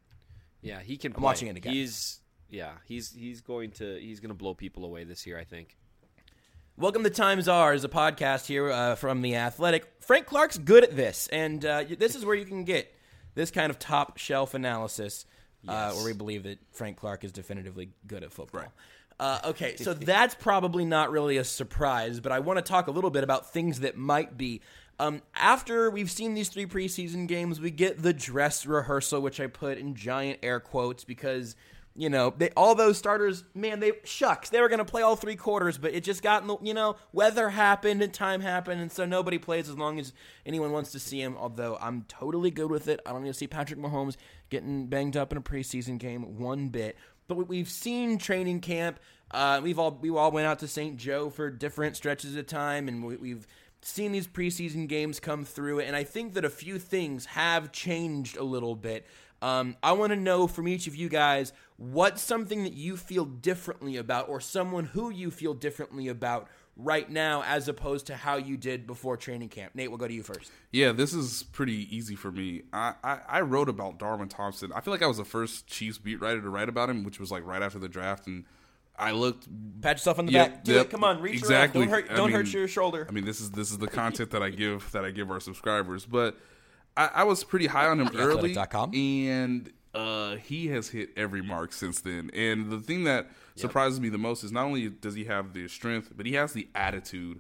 [0.62, 1.14] Yeah, he can.
[1.16, 1.74] I'm watching it again.
[1.74, 2.20] He's
[2.50, 5.40] yeah, he's he's going to he's going to blow people away this year.
[5.40, 5.76] I think.
[6.76, 9.92] Welcome to Time's Yours, is a podcast here uh, from the Athletic.
[10.00, 12.94] Frank Clark's good at this, and uh, this is where you can get
[13.34, 15.26] this kind of top shelf analysis,
[15.68, 15.96] uh, Yes.
[15.96, 18.72] where we believe that Frank Clark is definitively good at football.
[19.20, 22.92] Uh, okay, so that's probably not really a surprise, but I want to talk a
[22.92, 24.62] little bit about things that might be.
[25.00, 29.48] Um, after we've seen these three preseason games, we get the dress rehearsal, which I
[29.48, 31.56] put in giant air quotes because
[31.96, 35.16] you know they, all those starters, man, they shucks, they were going to play all
[35.16, 38.82] three quarters, but it just got in the you know weather happened and time happened,
[38.82, 40.14] and so nobody plays as long as
[40.48, 41.36] anyone wants to see him.
[41.38, 44.16] Although I'm totally good with it, I don't need to see Patrick Mahomes
[44.50, 46.98] getting banged up in a preseason game one bit.
[47.28, 49.00] But we- we've seen training camp.
[49.32, 50.96] Uh, we've all we all went out to St.
[50.98, 53.48] Joe for different stretches of time, and we, we've
[53.82, 55.82] seen these preseason games come through.
[55.82, 59.06] And I think that a few things have changed a little bit.
[59.42, 63.26] Um, I want to know from each of you guys what's something that you feel
[63.26, 68.38] differently about, or someone who you feel differently about right now, as opposed to how
[68.38, 69.74] you did before training camp.
[69.76, 70.52] Nate, we'll go to you first.
[70.72, 72.64] Yeah, this is pretty easy for me.
[72.72, 74.72] I, I, I wrote about Darwin Thompson.
[74.74, 77.20] I feel like I was the first Chiefs beat writer to write about him, which
[77.20, 78.46] was like right after the draft, and
[78.98, 79.48] I looked.
[79.82, 80.64] Pat yourself on the Yep, back.
[80.64, 80.90] Do yep, it.
[80.92, 81.82] Come on, reach exactly.
[81.82, 81.90] around.
[81.90, 82.16] Don't hurt.
[82.16, 83.06] Don't mean- hurt your shoulder.
[83.10, 85.40] I mean, this is this is the content that I give that I give our
[85.40, 86.06] subscribers.
[86.06, 86.38] But
[86.96, 88.56] I, I was pretty high on him early,
[88.94, 92.30] and uh, he has hit every mark since then.
[92.34, 93.28] And the thing that
[93.60, 96.54] surprises me the most is not only does he have the strength, but he has
[96.54, 97.40] the attitude.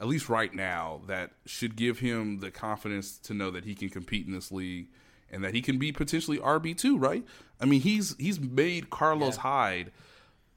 [0.00, 3.88] At least right now, that should give him the confidence to know that he can
[3.88, 4.88] compete in this league
[5.30, 6.96] and that he can be potentially RB two.
[6.96, 7.24] Right?
[7.60, 9.42] I mean, he's he's made Carlos Yeah.
[9.42, 9.92] Hyde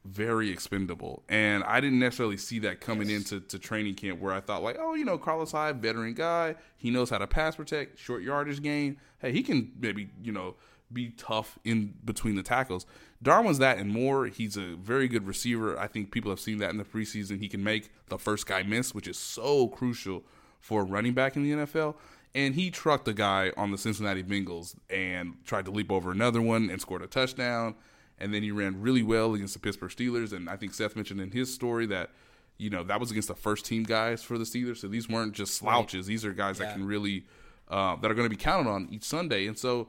[0.05, 1.23] very expendable.
[1.29, 4.77] And I didn't necessarily see that coming into to training camp where I thought like,
[4.79, 8.61] oh, you know, Carlos Hyde, veteran guy, he knows how to pass protect, short yardage
[8.61, 8.97] game.
[9.19, 10.55] Hey, he can maybe, you know,
[10.93, 12.85] be tough in between the tackles.
[13.21, 14.27] Darwin's that and more.
[14.27, 15.77] He's a very good receiver.
[15.77, 17.39] I think people have seen that in the preseason.
[17.39, 20.23] He can make the first guy miss, which is so crucial
[20.59, 21.95] for a running back in the NFL.
[22.33, 26.41] And he trucked a guy on the Cincinnati Bengals and tried to leap over another
[26.41, 27.75] one and scored a touchdown
[28.21, 30.31] and then he ran really well against the Pittsburgh Steelers.
[30.31, 32.11] And I think Seth mentioned in his story that
[32.57, 35.33] you know that was against the first team guys for the Steelers, so these weren't
[35.33, 36.05] just slouches.
[36.05, 37.25] These are guys that can really
[37.69, 39.47] uh, that are going to be counted on each Sunday.
[39.47, 39.87] And so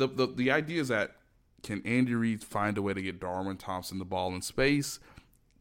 [0.00, 1.12] the, the the idea is that
[1.62, 4.98] can Andy Reid find a way to get Darwin Thompson the ball in space?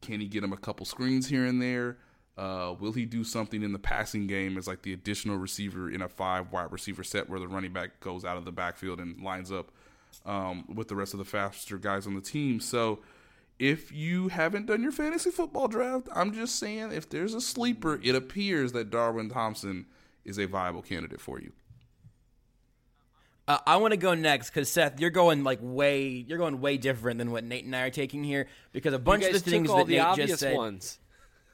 [0.02, 1.98] Can he get him a couple screens here and there?
[2.38, 6.02] Uh, will he do something in the passing game as like the additional receiver in
[6.02, 9.22] a five wide receiver set where the running back goes out of the backfield and
[9.22, 9.72] lines up
[10.26, 12.62] um, with the rest of the faster guys on the team?
[12.62, 13.00] So
[13.60, 18.00] if you haven't done your fantasy football draft, I'm just saying if there's a sleeper,
[18.02, 19.86] it appears that Darwin Thompson
[20.24, 21.52] is a viable candidate for you.
[23.50, 26.78] Uh, I want to go next because Seth, you're going like way, you're going way
[26.78, 29.70] different than what Nate and I are taking here because a bunch of the things
[29.70, 30.56] that the Nate just said.
[30.56, 31.00] ones.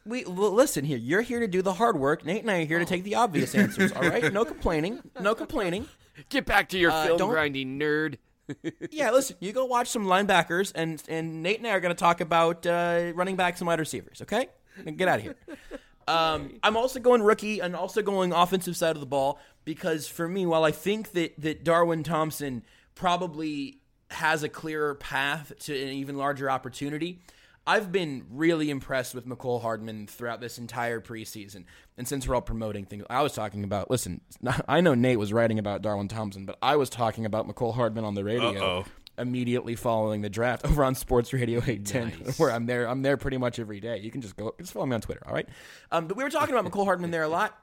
[0.06, 0.98] We l- listen here.
[0.98, 2.26] You're here to do the hard work.
[2.26, 3.94] Nate and I are here to take the obvious answers.
[3.94, 5.88] All right, no complaining, no complaining.
[6.30, 8.18] Get back to your Uh, film grinding, nerd.
[8.92, 9.38] Yeah, listen.
[9.40, 12.66] You go watch some linebackers, and and Nate and I are going to talk about
[12.68, 14.22] uh, running backs and wide receivers.
[14.22, 14.50] Okay,
[14.98, 15.36] get out of here.
[16.08, 20.28] Um, I'm also going rookie and also going offensive side of the ball because for
[20.28, 22.64] me, while I think that that Darwin Thompson
[22.94, 23.80] probably
[24.12, 27.22] has a clearer path to an even larger opportunity,
[27.68, 31.66] I've been really impressed with Mecole Hardman throughout this entire preseason.
[31.98, 33.90] And since we're all promoting things, I was talking about.
[33.90, 34.22] Listen,
[34.68, 38.04] I know Nate was writing about Darwin Thompson, but I was talking about Mecole Hardman
[38.04, 38.86] on the radio Uh-oh.
[39.18, 42.88] Immediately following the draft over on Sports Radio 810, where I'm there.
[42.88, 44.00] I'm there pretty much every day.
[44.00, 45.48] You can just go, just follow me on Twitter, all right?
[45.92, 47.58] Um, but we were talking about Mecole Hardman there a lot,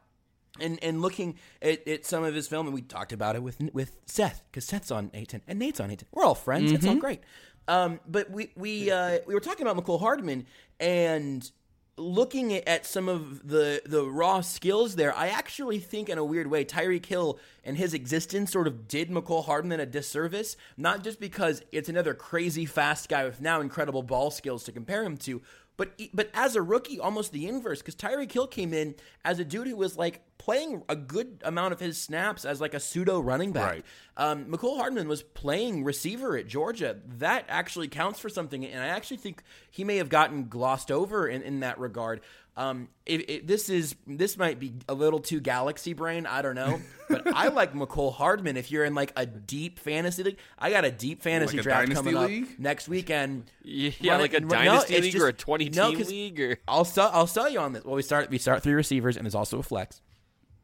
[0.61, 3.61] and and looking at, at some of his film, and we talked about it with
[3.73, 6.09] with Seth because Seth's on 810 and Nate's on 810.
[6.13, 6.73] We're all friends.
[6.73, 7.21] It's all great.
[7.69, 10.47] Um, but we we uh, we were talking about Mecole Hardman
[10.81, 11.49] and
[11.97, 16.47] looking at, some of the the raw skills there, I actually think in a weird
[16.47, 20.57] way Tyreek Hill and his existence sort of did Mecole Hardman a disservice.
[20.77, 25.05] Not just because it's another crazy fast guy with now incredible ball skills to compare
[25.05, 25.43] him to,
[25.77, 27.81] but but as a rookie, almost the inverse.
[27.81, 31.73] Because Tyreek Hill came in as a dude who was like playing a good amount
[31.73, 33.71] of his snaps as like a pseudo running back.
[33.71, 33.85] Right.
[34.17, 36.97] Um, Mecole Hardman was playing receiver at Georgia.
[37.19, 41.29] That actually counts for something, and I actually think he may have gotten glossed over
[41.29, 42.23] in, in that regard.
[42.55, 46.27] Um, it, it, this is this might be a little too galaxy brain.
[46.27, 48.59] I don't know, but I like Mecole Hardman.
[48.59, 51.93] If you're in like a deep fantasy league, I got a deep fantasy Like draft
[51.93, 52.43] coming league?
[52.45, 53.51] up next weekend.
[53.63, 56.41] Yeah, Run like a no, dynasty it's league just- or a twenty team no, league
[56.41, 57.11] or I'll sell.
[57.15, 57.85] I'll sell you on this.
[57.85, 58.29] Well, we start.
[58.29, 60.03] We start three receivers, and there's also a flex,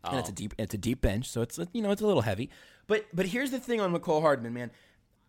[0.05, 0.19] and Oh.
[0.19, 0.55] it's a deep.
[0.59, 2.51] It's a deep bench, so it's you know it's a little heavy.
[2.87, 4.71] But but here's the thing on Mecole Hardman, man.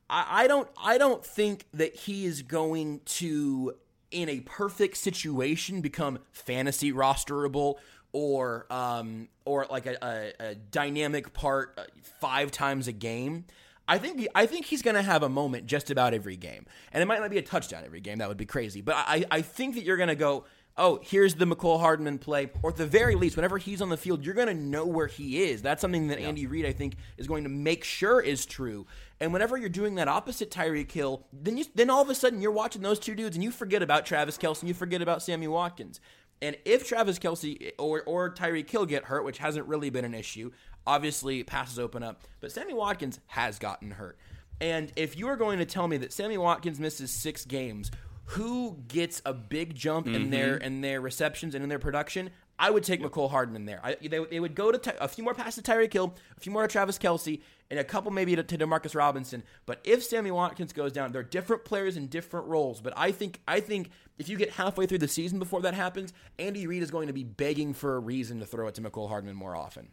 [0.10, 3.76] I, I don't I don't think that he is going to
[4.12, 7.76] in a perfect situation become fantasy rosterable
[8.12, 11.84] or um or like a, a, a dynamic part uh,
[12.20, 13.46] five times a game.
[13.88, 17.02] I think I think he's going to have a moment just about every game, and
[17.02, 18.20] it might not be a touchdown every game.
[18.20, 20.46] That would be crazy, but I I think that you're going to go.
[20.82, 23.98] Oh, here's the Mecole Hardman play, or at the very least, whenever he's on the
[23.98, 25.62] field, you're going to know where he is.
[25.62, 28.88] That's something that Andy Reid, I think, is going to make sure is true.
[29.20, 32.42] And whenever you're doing that opposite Tyreek Hill, then you then all of a sudden
[32.42, 35.50] you're watching those two dudes, and you forget about Travis Kelce, you forget about Sammy
[35.50, 36.00] Watkins.
[36.42, 40.14] And if Travis Kelce or or Tyreek Hill get hurt, which hasn't really been an
[40.14, 40.52] issue,
[40.88, 42.24] obviously passes open up.
[42.40, 44.18] But Sammy Watkins has gotten hurt.
[44.62, 47.92] And if you are going to tell me that Sammy Watkins misses six games,
[48.34, 50.30] who gets a big jump in mm-hmm.
[50.30, 52.30] their in their receptions and in their production?
[52.60, 53.80] I would take Mecole Hardman there.
[53.82, 56.40] I, they, they would go to Ty, a few more passes to Tyreek Hill, a
[56.42, 59.44] few more to Travis Kelce, and a couple maybe to, to Demarcus Robinson.
[59.66, 62.82] But if Sammy Watkins goes down, they're different players in different roles.
[62.82, 66.14] But I think I think if you get halfway through the season before that happens,
[66.38, 69.08] Andy Reid is going to be begging for a reason to throw it to Mecole
[69.08, 69.88] Hardman more often.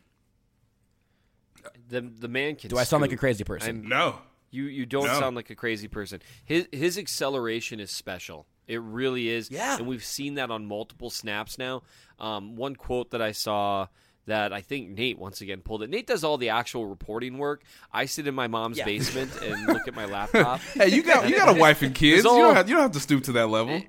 [1.89, 2.69] the the man can.
[2.69, 3.77] Do I sound like a crazy person?
[3.77, 4.19] I'm- No.
[4.57, 5.19] You you don't No.
[5.21, 6.21] sound like a crazy person.
[6.45, 8.47] His his acceleration is special.
[8.67, 9.51] It really is.
[9.51, 9.77] Yeah.
[9.77, 11.83] And we've seen that on multiple snaps now.
[12.19, 13.87] Um, one quote that I saw
[14.27, 15.91] that I think Nate once again pulled it.
[15.91, 17.63] Nate does all the actual reporting work.
[17.93, 18.85] I sit in my mom's Yeah.
[18.87, 20.61] basement and look at my laptop.
[20.75, 22.17] Hey, you got you got a wife and kids.
[22.19, 23.83] You don't have you don't have to stoop to that level.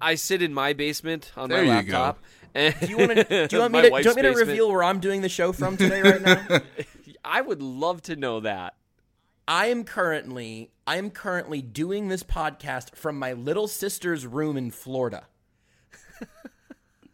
[0.00, 1.92] I sit in my basement on There my you go.
[1.98, 2.18] laptop.
[2.54, 3.48] And Do you want to?
[3.48, 3.88] Do you want me to?
[3.88, 4.36] Do you want me to basement.
[4.36, 6.02] reveal where I'm doing the show from today?
[6.02, 6.60] Right now,
[7.24, 8.74] I would love to know that.
[9.46, 14.70] I am currently I am currently doing this podcast from my little sister's room in
[14.70, 15.24] Florida.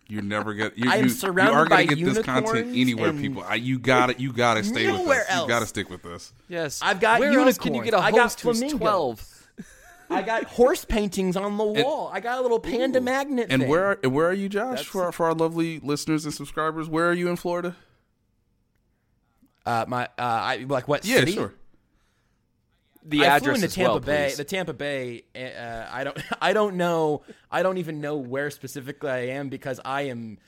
[0.08, 0.72] You're never gonna.
[0.74, 3.44] You, I am you, surrounded you are gonna by get this content anywhere, people.
[3.46, 5.42] I, you got to You got to stay with nowhere us.
[5.42, 6.32] You got to stick with us.
[6.48, 8.14] Yes, I've got Where else can you get a unicorns.
[8.14, 8.78] I got flamingos.
[8.80, 9.48] twelve?
[10.10, 12.10] I got horse paintings on the wall.
[12.12, 13.46] I got a little panda magnet.
[13.50, 13.70] And thing.
[13.70, 14.84] where are, where are you, Josh?
[14.84, 17.76] For our, for our lovely listeners and subscribers, where are you in Florida?
[19.64, 21.32] Uh, my uh, I like what Yeah, city?
[21.34, 21.54] sure.
[23.02, 24.26] The I address flew into Tampa well, Bay.
[24.28, 24.36] please.
[24.36, 25.24] The Tampa Bay.
[25.34, 26.18] Uh, I don't.
[26.40, 27.22] I don't know.
[27.50, 30.38] I don't even know where specifically I am because I am.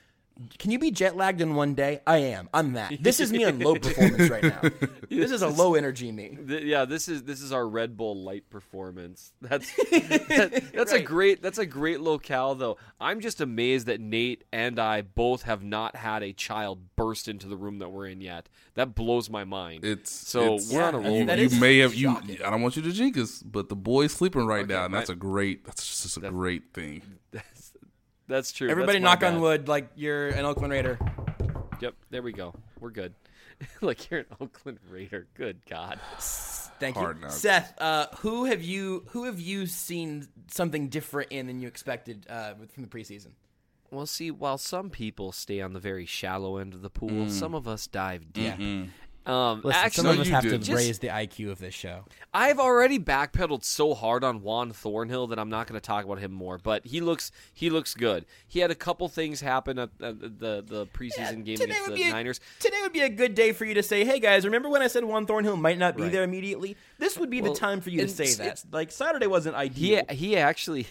[0.59, 2.01] Can you be jet lagged in one day?
[2.07, 2.49] I am.
[2.55, 2.93] I'm that.
[3.03, 4.61] This is me on low performance right now.
[5.13, 6.39] This is a low energy me.
[6.49, 9.35] Th- yeah, this is this is our Red Bull light performance.
[9.43, 12.79] That's that- that's a great that's a great locale though.
[12.99, 17.47] I'm just amazed that Nate and I both have not had a child burst into
[17.47, 18.49] the room that we're in yet.
[18.75, 19.85] That blows my mind.
[19.85, 21.19] It's so it's- we're on a roll.
[21.21, 22.11] You, you may have you.
[22.11, 24.93] I don't want you to jinx us, but the boy's sleeping right Okay, now, and
[24.93, 25.67] my- that's a great.
[25.67, 27.03] That's just a great thing.
[28.29, 28.71] That's, that's true.
[28.71, 30.99] Everybody, That's knock on wood, like you're an Oakland Raider.
[31.81, 32.55] Yep, there we go.
[32.81, 33.15] We're good.
[33.81, 35.27] like you're an Oakland Raider.
[35.35, 35.99] Good God.
[36.81, 37.37] Thank Hard you, knocks.
[37.37, 37.75] Seth.
[37.81, 42.55] Uh, who have you who have you seen something different in than you expected uh,
[42.73, 43.29] from the preseason?
[43.91, 47.31] Well, see, while some people stay on the very shallow end of the pool, Mm.
[47.31, 48.55] some of us dive deep.
[48.55, 48.89] Mm-hmm.
[49.25, 50.59] Um, Listen, actually, some of us you have to.
[50.59, 52.05] Just- raise the IQ of this show.
[52.35, 56.19] I've already backpedaled so hard on Juan Thornhill that I'm not going to talk about
[56.19, 56.59] him more.
[56.59, 58.25] But he looks he looks good.
[58.49, 61.93] He had a couple things happen at, at the the preseason game today against would
[61.93, 62.41] the be a, Niners.
[62.59, 64.89] Today would be a good day for you to say, "Hey guys, remember when I
[64.89, 66.13] said Juan Thornhill might not be Right.
[66.13, 66.77] there immediately?
[66.99, 69.97] This would be Well, the time for you to say that." Like Saturday wasn't He
[69.99, 70.05] ideal.
[70.17, 70.87] he actually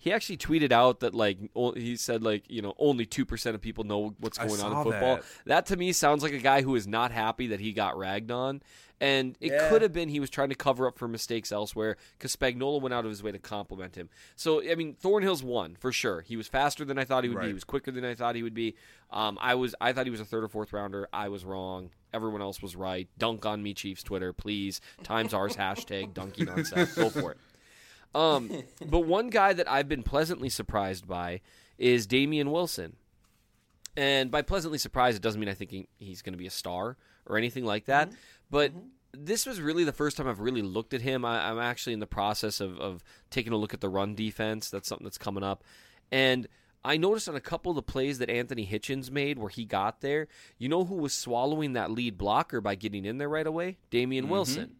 [0.00, 3.54] he actually tweeted out that like o- he said like you know only two percent
[3.54, 5.16] of people know what's I going on in saw football.
[5.16, 5.24] that.
[5.46, 5.66] That.
[5.66, 8.62] to me sounds like a guy who is not happy that he got ragged on.
[9.02, 9.70] And it Yeah.
[9.70, 12.92] could have been he was trying to cover up for mistakes elsewhere because Spagnuolo went
[12.92, 14.10] out of his way to compliment him.
[14.36, 16.20] So I mean, Thornhill's won for sure.
[16.20, 17.38] He was faster than I thought he would be.
[17.38, 17.46] Right.
[17.48, 18.74] He was quicker than I thought he would be.
[19.10, 21.08] Um, I was I thought he was a third or fourth rounder.
[21.14, 21.90] I was wrong.
[22.12, 23.08] Everyone else was right.
[23.18, 24.80] Dunk on me, Chiefs Twitter, please.
[25.02, 26.94] Time's Yours hashtag dunking on Seth.
[26.96, 27.38] Go for it.
[28.14, 28.50] Um,
[28.86, 31.40] but one guy that I've been pleasantly surprised by
[31.78, 32.96] is Damien Wilson.
[33.96, 36.50] And by pleasantly surprised, it doesn't mean I think he, he's going to be a
[36.50, 36.96] star
[37.26, 38.08] or anything like that.
[38.08, 38.16] Mm-hmm.
[38.50, 38.86] But mm-hmm.
[39.12, 41.24] this was really the first time I've really looked at him.
[41.24, 44.70] I, I'm actually in the process of, of taking a look at the run defense.
[44.70, 45.64] That's something that's coming up.
[46.12, 46.48] And
[46.84, 50.00] I noticed on a couple of the plays that Anthony Hitchens made where he got
[50.00, 53.78] there, you know who was swallowing that lead blocker by getting in there right away?
[53.90, 54.32] Damien mm-hmm.
[54.32, 54.76] Wilson.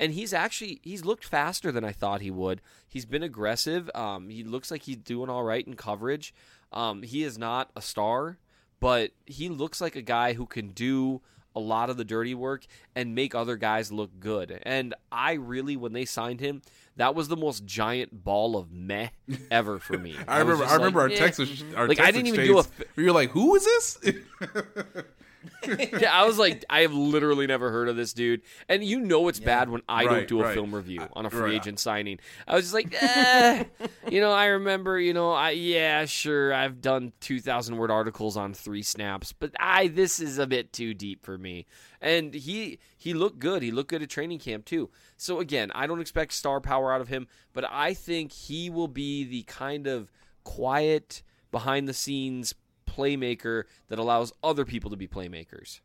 [0.00, 2.60] And he's actually he's looked faster than I thought he would.
[2.86, 3.90] He's been aggressive.
[3.94, 6.32] Um, he looks like he's doing all right in coverage.
[6.72, 8.38] Um, he is not a star,
[8.80, 11.20] but he looks like a guy who can do
[11.56, 14.60] a lot of the dirty work and make other guys look good.
[14.62, 16.62] And I really, when they signed him,
[16.96, 19.08] that was the most giant ball of meh
[19.50, 20.14] ever for me.
[20.28, 20.62] I was remember.
[20.64, 21.18] just I remember like, our eh.
[21.18, 21.40] text.
[21.40, 23.98] ex- Our Like, text I didn't even do a exchange, You're like, who is this?
[25.66, 29.28] yeah, I was like, I have literally never heard of this dude, and you know
[29.28, 30.54] it's bad when I don't do a right.
[30.54, 31.54] film review on a free right.
[31.54, 32.18] agent signing.
[32.46, 33.64] I was just like, eh.
[34.10, 38.36] you know, I remember, you know, I yeah, sure, I've done two thousand word articles
[38.36, 41.66] on three snaps, but I this is a bit too deep for me.
[42.00, 43.62] And he he looked good.
[43.62, 44.90] He looked good at training camp too.
[45.16, 48.88] So again, I don't expect star power out of him, but I think he will
[48.88, 50.10] be the kind of
[50.44, 52.54] quiet behind the scenes
[52.98, 55.80] playmaker that allows other people to be playmakers.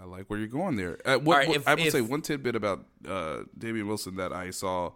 [0.00, 0.98] I like where you're going there.
[1.04, 4.32] Uh, what, right, what- if- I would say one tidbit about uh, Damien Wilson that
[4.32, 4.92] I saw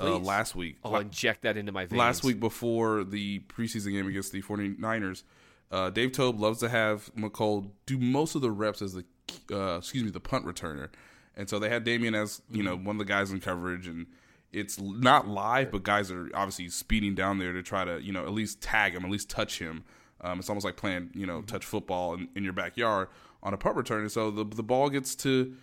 [0.00, 0.76] uh, last week.
[0.84, 1.98] I'll inject that into my veins.
[1.98, 5.24] last week before the preseason game against the 49ers,
[5.72, 9.04] uh, Dave Toub loves to have Mecole do most of the reps as the
[9.52, 10.88] uh, excuse me the punt returner,
[11.36, 14.06] and so they had Damien as you know one of the guys in coverage, and
[14.52, 18.22] it's not live, but guys are obviously speeding down there to try to you know
[18.24, 19.82] at least tag him, at least touch him.
[20.20, 23.08] Um, it's almost like playing you know touch football in, in your backyard
[23.42, 25.54] on a punt return, and so the the ball gets to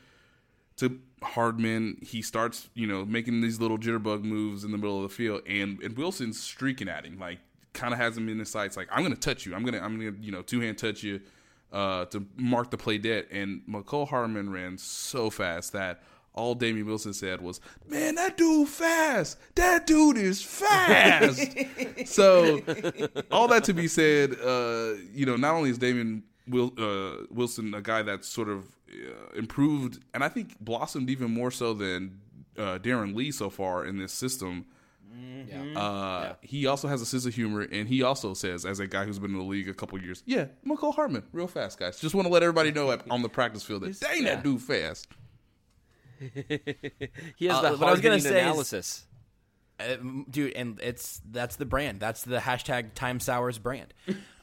[0.78, 1.97] to Hardman.
[2.01, 5.41] He starts, you know, making these little jitterbug moves in the middle of the field,
[5.47, 7.39] and and Wilson's streaking at him, like
[7.74, 9.97] kind of has him in his sights, like I'm gonna touch you, I'm gonna I'm
[9.97, 11.22] gonna you know two hand touch you
[11.72, 13.28] uh, to mark the play dead.
[13.32, 16.01] And Mecole Hardman ran so fast that
[16.36, 19.38] all Damien Wilson said was, "Man, that dude fast.
[19.55, 21.55] That dude is fast."
[22.05, 22.61] so
[23.31, 27.73] all that to be said, uh, you know, not only is Damien Wil- uh, Wilson
[27.73, 32.19] a guy that's sort of uh, improved, and I think blossomed even more so than
[32.57, 34.65] uh, Darron Lee so far in this system.
[35.75, 39.05] Uh, He also has a sense of humor, and he also says, as a guy
[39.05, 41.99] who's been in the league a couple years, yeah, Mecole Hardman, real fast, guys.
[41.99, 44.36] Just want to let everybody know on the practice field that dang yeah.
[44.36, 45.07] that dude fast.
[47.38, 49.05] he has Uh, the what I was gonna hard-hitting say is- analysis.
[49.78, 49.97] Uh,
[50.32, 51.99] dude, and it's that's the brand.
[51.99, 53.93] That's the hashtag Time's Yours brand.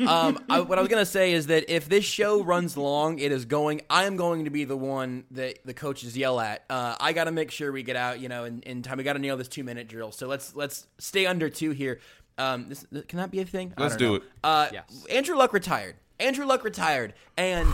[0.06, 3.32] Um, I, what I was gonna say is that if this show runs long, it
[3.32, 3.80] is going.
[3.88, 6.64] I am going to be the one that the coaches yell at.
[6.68, 8.98] Uh, I got to make sure we get out, you know, in, in time.
[8.98, 10.12] We got to nail this two minute drill.
[10.12, 12.00] So let's let's stay under two here.
[12.36, 13.72] Um, this, can that be a thing?
[13.78, 14.14] Let's don't do know.
[14.16, 14.22] it.
[14.44, 15.06] Uh, Yes.
[15.10, 15.96] Andrew Luck retired.
[16.20, 17.66] Andrew Luck retired, and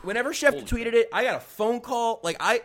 [0.00, 2.20] whenever Schefter tweeted it, I got a phone call.
[2.22, 2.62] Like I,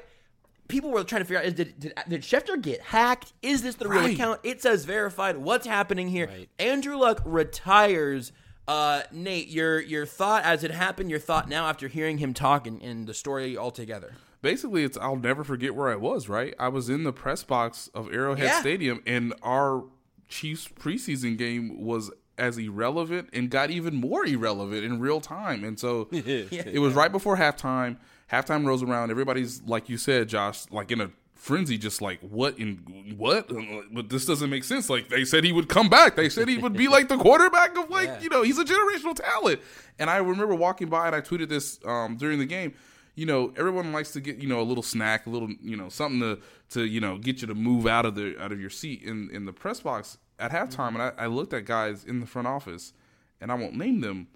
[0.67, 3.33] people were trying to figure out: is, did, did did Schefter get hacked?
[3.41, 4.13] Is this the real Right.
[4.13, 4.39] account?
[4.43, 5.37] It says verified.
[5.37, 6.27] What's happening here?
[6.27, 6.49] Right.
[6.59, 8.31] Andrew Luck retires.
[8.67, 12.67] Uh, Nate, your your thought as it happened, your thought now after hearing him talk
[12.67, 14.13] and, and the story altogether.
[14.41, 16.27] Basically, it's I'll never forget where I was.
[16.27, 18.59] Right, I was in the press box of Arrowhead Yeah.
[18.59, 19.85] Stadium, and our
[20.27, 25.63] Chiefs preseason game was as irrelevant and got even more irrelevant in real time.
[25.63, 27.97] And so it was right before halftime.
[28.31, 29.11] Halftime rolls around.
[29.11, 33.49] Everybody's like you said, Josh, like in a frenzy, just like what in what?
[33.93, 34.89] But this doesn't make sense.
[34.89, 36.15] Like they said he would come back.
[36.15, 38.19] They said he would be like the quarterback of like Yeah.
[38.21, 39.61] you know he's a generational talent.
[39.99, 42.73] And I remember walking by and I tweeted this um, during the game.
[43.15, 45.89] You know, everyone likes to get you know a little snack, a little you know
[45.89, 46.39] something to
[46.71, 49.29] to you know get you to move out of the out of your seat in
[49.31, 50.89] in the press box at halftime.
[50.89, 52.93] And I, I looked at guys in the front office,
[53.41, 54.27] and I won't name them,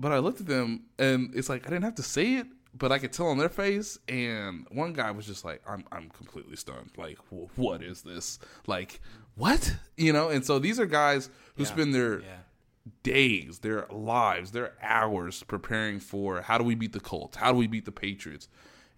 [0.00, 2.90] but I looked at them and it's like I didn't have to say it, but
[2.92, 3.98] I could tell on their face.
[4.08, 6.90] And one guy was just like, "I'm I'm completely stunned.
[6.96, 8.38] Like, wh- what is this?
[8.66, 9.00] Like,
[9.34, 9.76] what?
[9.96, 12.20] You know?" And so these are guys who spend their
[13.02, 17.36] days, their lives, their hours preparing for how do we beat the Colts?
[17.36, 18.48] How do we beat the Patriots?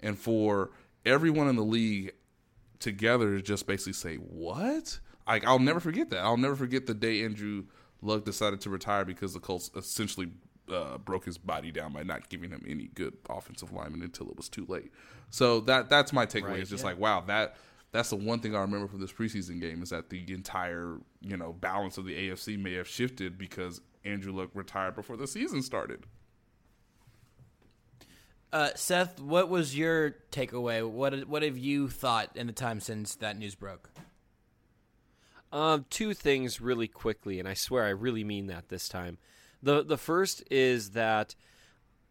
[0.00, 0.70] And for
[1.04, 2.12] everyone in the league
[2.78, 6.20] together to just basically say, "What?" Like I'll never forget that.
[6.20, 7.64] I'll never forget the day Andrew
[8.02, 10.30] Luck decided to retire because the Colts essentially
[10.70, 14.36] uh, broke his body down by not giving him any good offensive lineman until it
[14.36, 14.92] was too late.
[15.30, 16.50] So that that's my takeaway.
[16.50, 17.56] Right, it's just like wow that.
[17.92, 21.36] That's the one thing I remember from this preseason game is that the entire, you
[21.36, 25.62] know, balance of the AFC may have shifted because Andrew Luck retired before the season
[25.62, 26.02] started.
[28.52, 30.88] Uh, Seth, what was your takeaway?
[30.88, 33.90] What what have you thought in the time since that news broke?
[35.52, 39.18] Um, two things really quickly, and I swear I really mean that this time.
[39.64, 41.34] The The first is that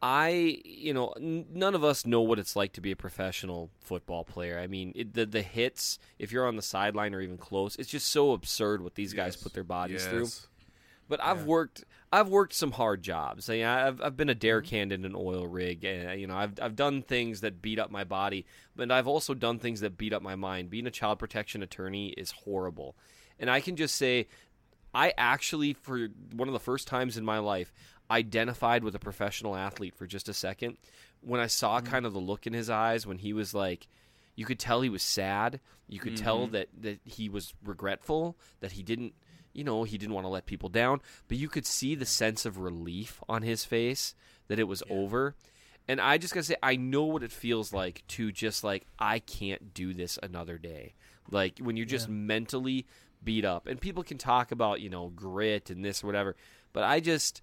[0.01, 3.69] I, you know, n- none of us know what it's like to be a professional
[3.79, 4.59] football player.
[4.59, 7.89] I mean, it, the the hits, if you're on the sideline or even close, it's
[7.89, 10.27] just so absurd what these guys put their bodies through.
[11.07, 13.49] But I've worked I've worked some hard jobs.
[13.49, 14.39] I, I've I've been a mm-hmm.
[14.39, 17.61] derrick hand in an oil rig, and uh, you know I've I've done things that
[17.61, 18.45] beat up my body,
[18.75, 20.69] but I've also done things that beat up my mind.
[20.69, 22.97] Being a child protection attorney is horrible,
[23.39, 24.27] and I can just say,
[24.93, 27.73] I actually for one of the first times in my life
[28.11, 30.77] identified with a professional athlete for just a second
[31.21, 31.87] when I saw mm-hmm.
[31.87, 33.87] kind of the look in his eyes when he was like.
[34.35, 35.59] You could tell he was sad.
[35.87, 36.53] You could tell mm-hmm.
[36.53, 39.13] that, that he was regretful, that he didn't
[39.53, 42.09] you know, he didn't want to let people down, but you could see the mm-hmm.
[42.09, 44.15] sense of relief on his face
[44.47, 45.35] that it was over.
[45.87, 49.19] And I just gotta say, I know what it feels like to just like, I
[49.19, 50.95] can't do this another day.
[51.29, 52.85] Like when you're just mentally
[53.23, 53.67] beat up.
[53.67, 56.35] And people can talk about, you know, grit and this or whatever,
[56.71, 57.41] but I just,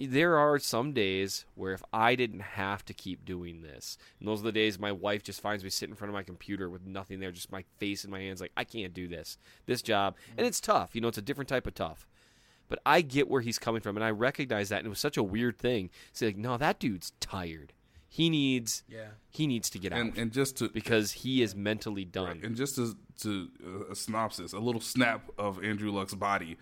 [0.00, 4.40] there are some days where if I didn't have to keep doing this, and those
[4.40, 6.86] are the days my wife just finds me sitting in front of my computer with
[6.86, 10.16] nothing there, just my face in my hands, like I can't do this, this job,
[10.36, 10.94] and it's tough.
[10.94, 12.06] You know, it's a different type of tough.
[12.68, 15.16] But I get where he's coming from, and I recognize that, and it was such
[15.16, 15.90] a weird thing.
[16.12, 17.72] Say like, no, that dude's tired.
[18.10, 19.08] He needs, Yeah.
[19.30, 22.40] he needs to get out And and just to because he is mentally done.
[22.42, 26.56] and just to, to uh, a synopsis, a little snap of Andrew Luck's body,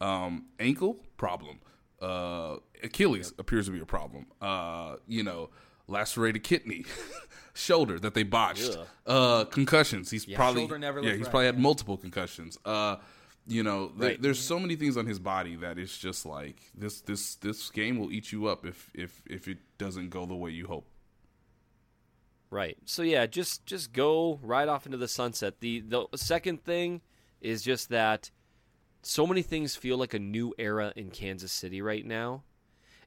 [0.00, 1.60] um, ankle problem,
[2.02, 4.26] uh, Achilles appears to be a problem.
[4.42, 5.48] Uh, you know,
[5.88, 6.84] lacerated kidney,
[7.54, 8.76] shoulder that they botched,
[9.06, 10.10] uh, concussions.
[10.10, 12.58] He's probably Shoulder never yeah, he's right, probably had multiple concussions.
[12.64, 12.96] Uh,
[13.46, 14.22] you know, there, Right.
[14.22, 17.00] there's so many things on his body that it's just like this.
[17.00, 20.50] This this game will eat you up if if if it doesn't go the way
[20.50, 20.86] you hope.
[22.50, 22.76] Right.
[22.84, 25.60] So yeah, just just go right off into the sunset.
[25.60, 27.00] The the second thing
[27.40, 28.30] is just that
[29.02, 32.42] so many things feel like a new era in Kansas City right now.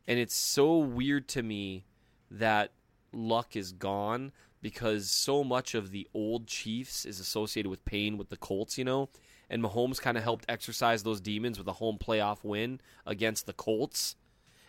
[0.08, 1.86] And it's so weird to me
[2.32, 2.72] that
[3.12, 4.32] luck is gone
[4.62, 8.86] because so much of the old Chiefs is associated with pain with the Colts, you
[8.86, 9.10] know?
[9.50, 13.54] And Mahomes kind of helped exercise those demons with a home playoff win against the
[13.54, 14.16] Colts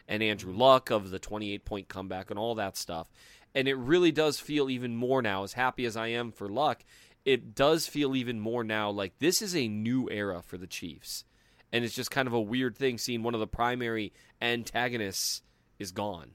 [0.07, 0.61] and Andrew mm-hmm.
[0.61, 3.09] Luck of the 28 point comeback and all that stuff.
[3.55, 6.85] And it really does feel even more now, as happy as I am for Luck,
[7.25, 11.25] it does feel even more now like this is a new era for the Chiefs.
[11.73, 15.43] And it's just kind of a weird thing seeing one of the primary antagonists
[15.79, 16.33] is gone.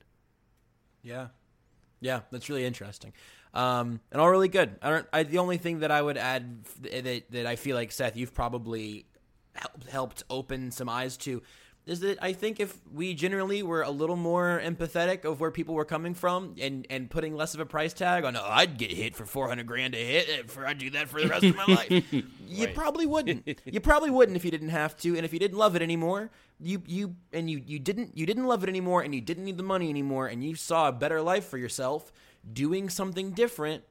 [1.01, 1.27] Yeah,
[2.01, 3.13] yeah, that's really interesting,
[3.53, 4.75] um, and all really good.
[4.81, 5.07] I don't.
[5.13, 8.33] I, the only thing that I would add that that I feel like Seth, you've
[8.33, 9.05] probably
[9.53, 11.41] helped helped open some eyes to,
[11.89, 15.73] is that I think if we generally were a little more empathetic of where people
[15.73, 18.91] were coming from and and putting less of a price tag on, oh, I'd get
[18.91, 21.55] hit for four hundred grand a hit if I'd do that for the rest of
[21.55, 22.03] my life.
[22.51, 23.59] You probably wouldn't.
[23.65, 26.31] you probably wouldn't if you didn't have to, and if you didn't love it anymore,
[26.59, 29.57] you you and you you didn't you didn't love it anymore, and you didn't need
[29.57, 32.11] the money anymore, and you saw a better life for yourself
[32.51, 33.83] doing something different.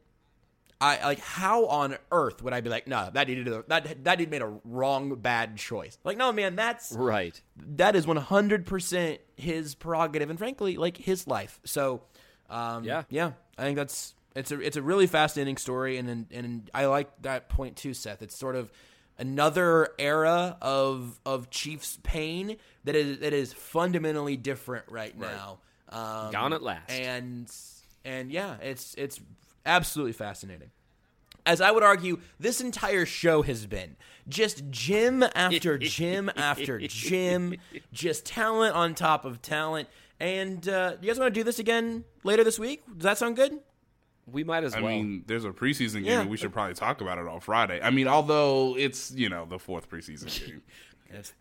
[0.80, 4.04] I like how on earth would I be like, no, that dude did a, that
[4.04, 5.98] that dude made a wrong bad choice.
[6.04, 7.40] Like, no, man, that's Right.
[7.56, 11.58] that is one hundred percent his prerogative, and frankly, like his life.
[11.64, 12.02] So,
[12.48, 13.02] um, Yeah.
[13.10, 16.86] yeah, I think that's it's a it's a really fascinating story, and and, and I
[16.86, 18.22] like that point too, Seth.
[18.22, 18.70] It's sort of
[19.18, 25.58] another era of of Chiefs pain that is that is fundamentally different right, now.
[25.88, 26.90] Um, Gone at last.
[26.92, 27.50] and
[28.04, 29.18] and yeah, it's it's
[29.66, 30.70] absolutely fascinating.
[31.46, 33.96] As I would argue, this entire show has been
[34.28, 37.54] just gym after gym after gym,
[37.92, 39.88] just talent on top of talent.
[40.20, 42.82] And uh, you guys want to do this again later this week?
[42.86, 43.58] Does that sound good?
[44.30, 44.92] We might as I well.
[44.92, 46.20] I mean, there's a preseason game, Yeah.
[46.20, 47.80] and we should probably talk about it on Friday.
[47.82, 50.62] I mean, although it's you know the fourth preseason game.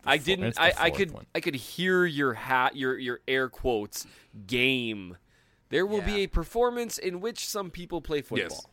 [0.06, 0.58] I didn't.
[0.58, 1.10] I, I could.
[1.10, 1.26] one.
[1.34, 2.76] I could hear your hat.
[2.76, 4.06] Your your air quotes
[4.46, 5.18] game.
[5.70, 8.48] There will be a performance in which some people play football.
[8.50, 8.66] Yes.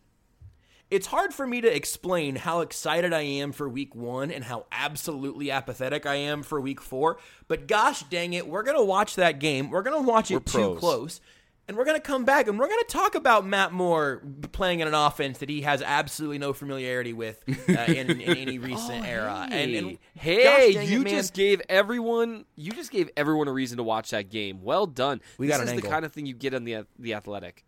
[0.92, 4.68] It's hard for me to explain how excited I am for week one and how
[4.72, 7.18] absolutely apathetic I am for week four.
[7.48, 9.72] But gosh dang it, we're going to watch that game.
[9.72, 11.22] We're going to watch it too close.
[11.68, 14.82] And we're going to come back and we're going to talk about Matt Moore playing
[14.82, 19.04] in an offense that he has absolutely no familiarity with uh, in, in any recent
[19.04, 19.48] era.
[19.50, 23.52] And, and Oh, Hey, dang it, you just gave everyone you just gave everyone a
[23.52, 24.62] reason to watch that game.
[24.62, 25.22] Well done.
[25.40, 27.66] We this got an is the kind of thing you get on the the athletic.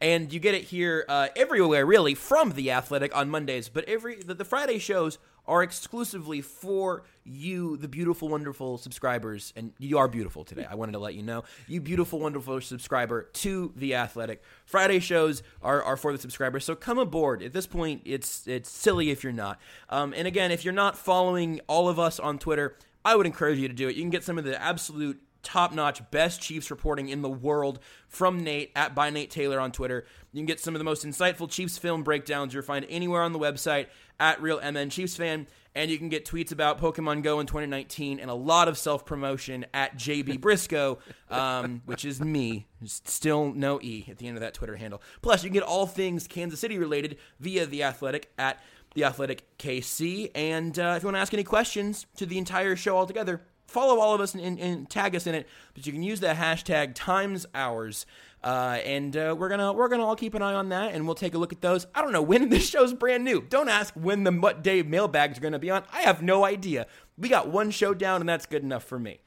[0.00, 4.16] and you get it here uh, everywhere really from the athletic on mondays but every
[4.16, 9.52] the, the friday shows are exclusively for you the beautiful wonderful subscribers.
[9.56, 10.66] And you are beautiful today.
[10.68, 11.44] I wanted to let you know.
[11.66, 14.42] You beautiful wonderful subscriber to the athletic.
[14.64, 16.64] Friday shows are, are for the subscribers.
[16.64, 17.42] So come aboard.
[17.42, 19.60] At this point it's it's silly if you're not.
[19.88, 23.58] Um, and again if you're not following all of us on twitter i would encourage
[23.58, 23.96] you to do it.
[23.96, 27.78] You can get some of the absolute top notch, best Chiefs reporting in the world
[28.08, 30.04] from Nate at by Nate Taylor on Twitter.
[30.32, 33.32] You can get some of the most insightful Chiefs film breakdowns you'll find anywhere on
[33.32, 33.86] the website
[34.18, 35.46] at Real MN Chiefs Fan.
[35.74, 39.06] And you can get tweets about Pokemon Go in 2019 and a lot of self
[39.06, 40.98] promotion at JB Brisco,
[41.30, 42.66] um, which is me.
[42.84, 45.00] Still no E at the end of that Twitter handle.
[45.22, 48.60] Plus, you can get all things Kansas City related via The Athletic at
[48.94, 50.32] The Athletic KC.
[50.34, 53.98] And uh, if you want to ask any questions to the entire show altogether, follow
[54.00, 55.48] all of us and, and, and tag us in it.
[55.74, 58.06] But you can use the hashtag Time's Yours.
[58.42, 61.14] Uh, and uh, we're gonna we're gonna all keep an eye on that, and we'll
[61.14, 61.86] take a look at those.
[61.94, 63.42] I don't know when this show's brand new.
[63.42, 65.82] Don't ask when the what day mailbags are gonna be on.
[65.92, 66.86] I have no idea.
[67.18, 69.20] We got one show down, and that's good enough for me.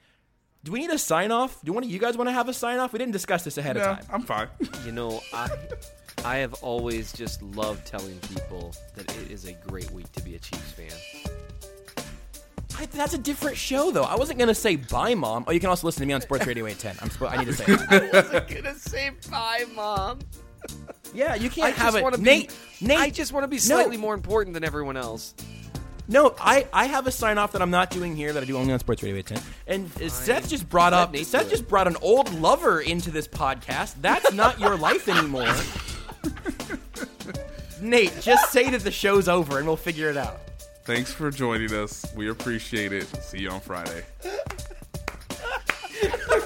[0.63, 1.61] Do we need a sign off?
[1.63, 2.91] Do one of you guys want to have a sign off?
[2.93, 4.07] We didn't discuss this ahead Yeah, of time.
[4.11, 4.47] I'm fine.
[4.85, 5.49] You know, I
[6.25, 10.35] I have always just loved telling people that it is a great week to be
[10.35, 11.42] a Chiefs fan.
[12.77, 14.03] I, that's a different show, though.
[14.03, 15.45] I wasn't gonna say bye, mom.
[15.47, 16.97] Oh, you can also listen to me on Sports Radio 810.
[17.01, 17.81] I'm spo- I need to say it.
[18.13, 20.19] I wasn't gonna say bye, mom.
[21.13, 22.03] Yeah, you can't I have just it.
[22.03, 22.87] want to Nate, be.
[22.87, 25.35] Nate, I just want to be slightly more important than everyone else.
[26.07, 28.57] No, I, I have a sign off that I'm not doing here that I do
[28.57, 29.53] only on Sports Radio 810.
[29.67, 33.09] And uh, Seth just brought Let up Nate Seth just brought an old lover into
[33.11, 33.95] this podcast.
[34.01, 35.47] That's not your life anymore.
[37.81, 40.39] Nate, just say that the show's over and we'll figure it out.
[40.85, 42.05] Thanks for joining us.
[42.13, 43.05] We appreciate it.
[43.23, 44.03] See you on Friday.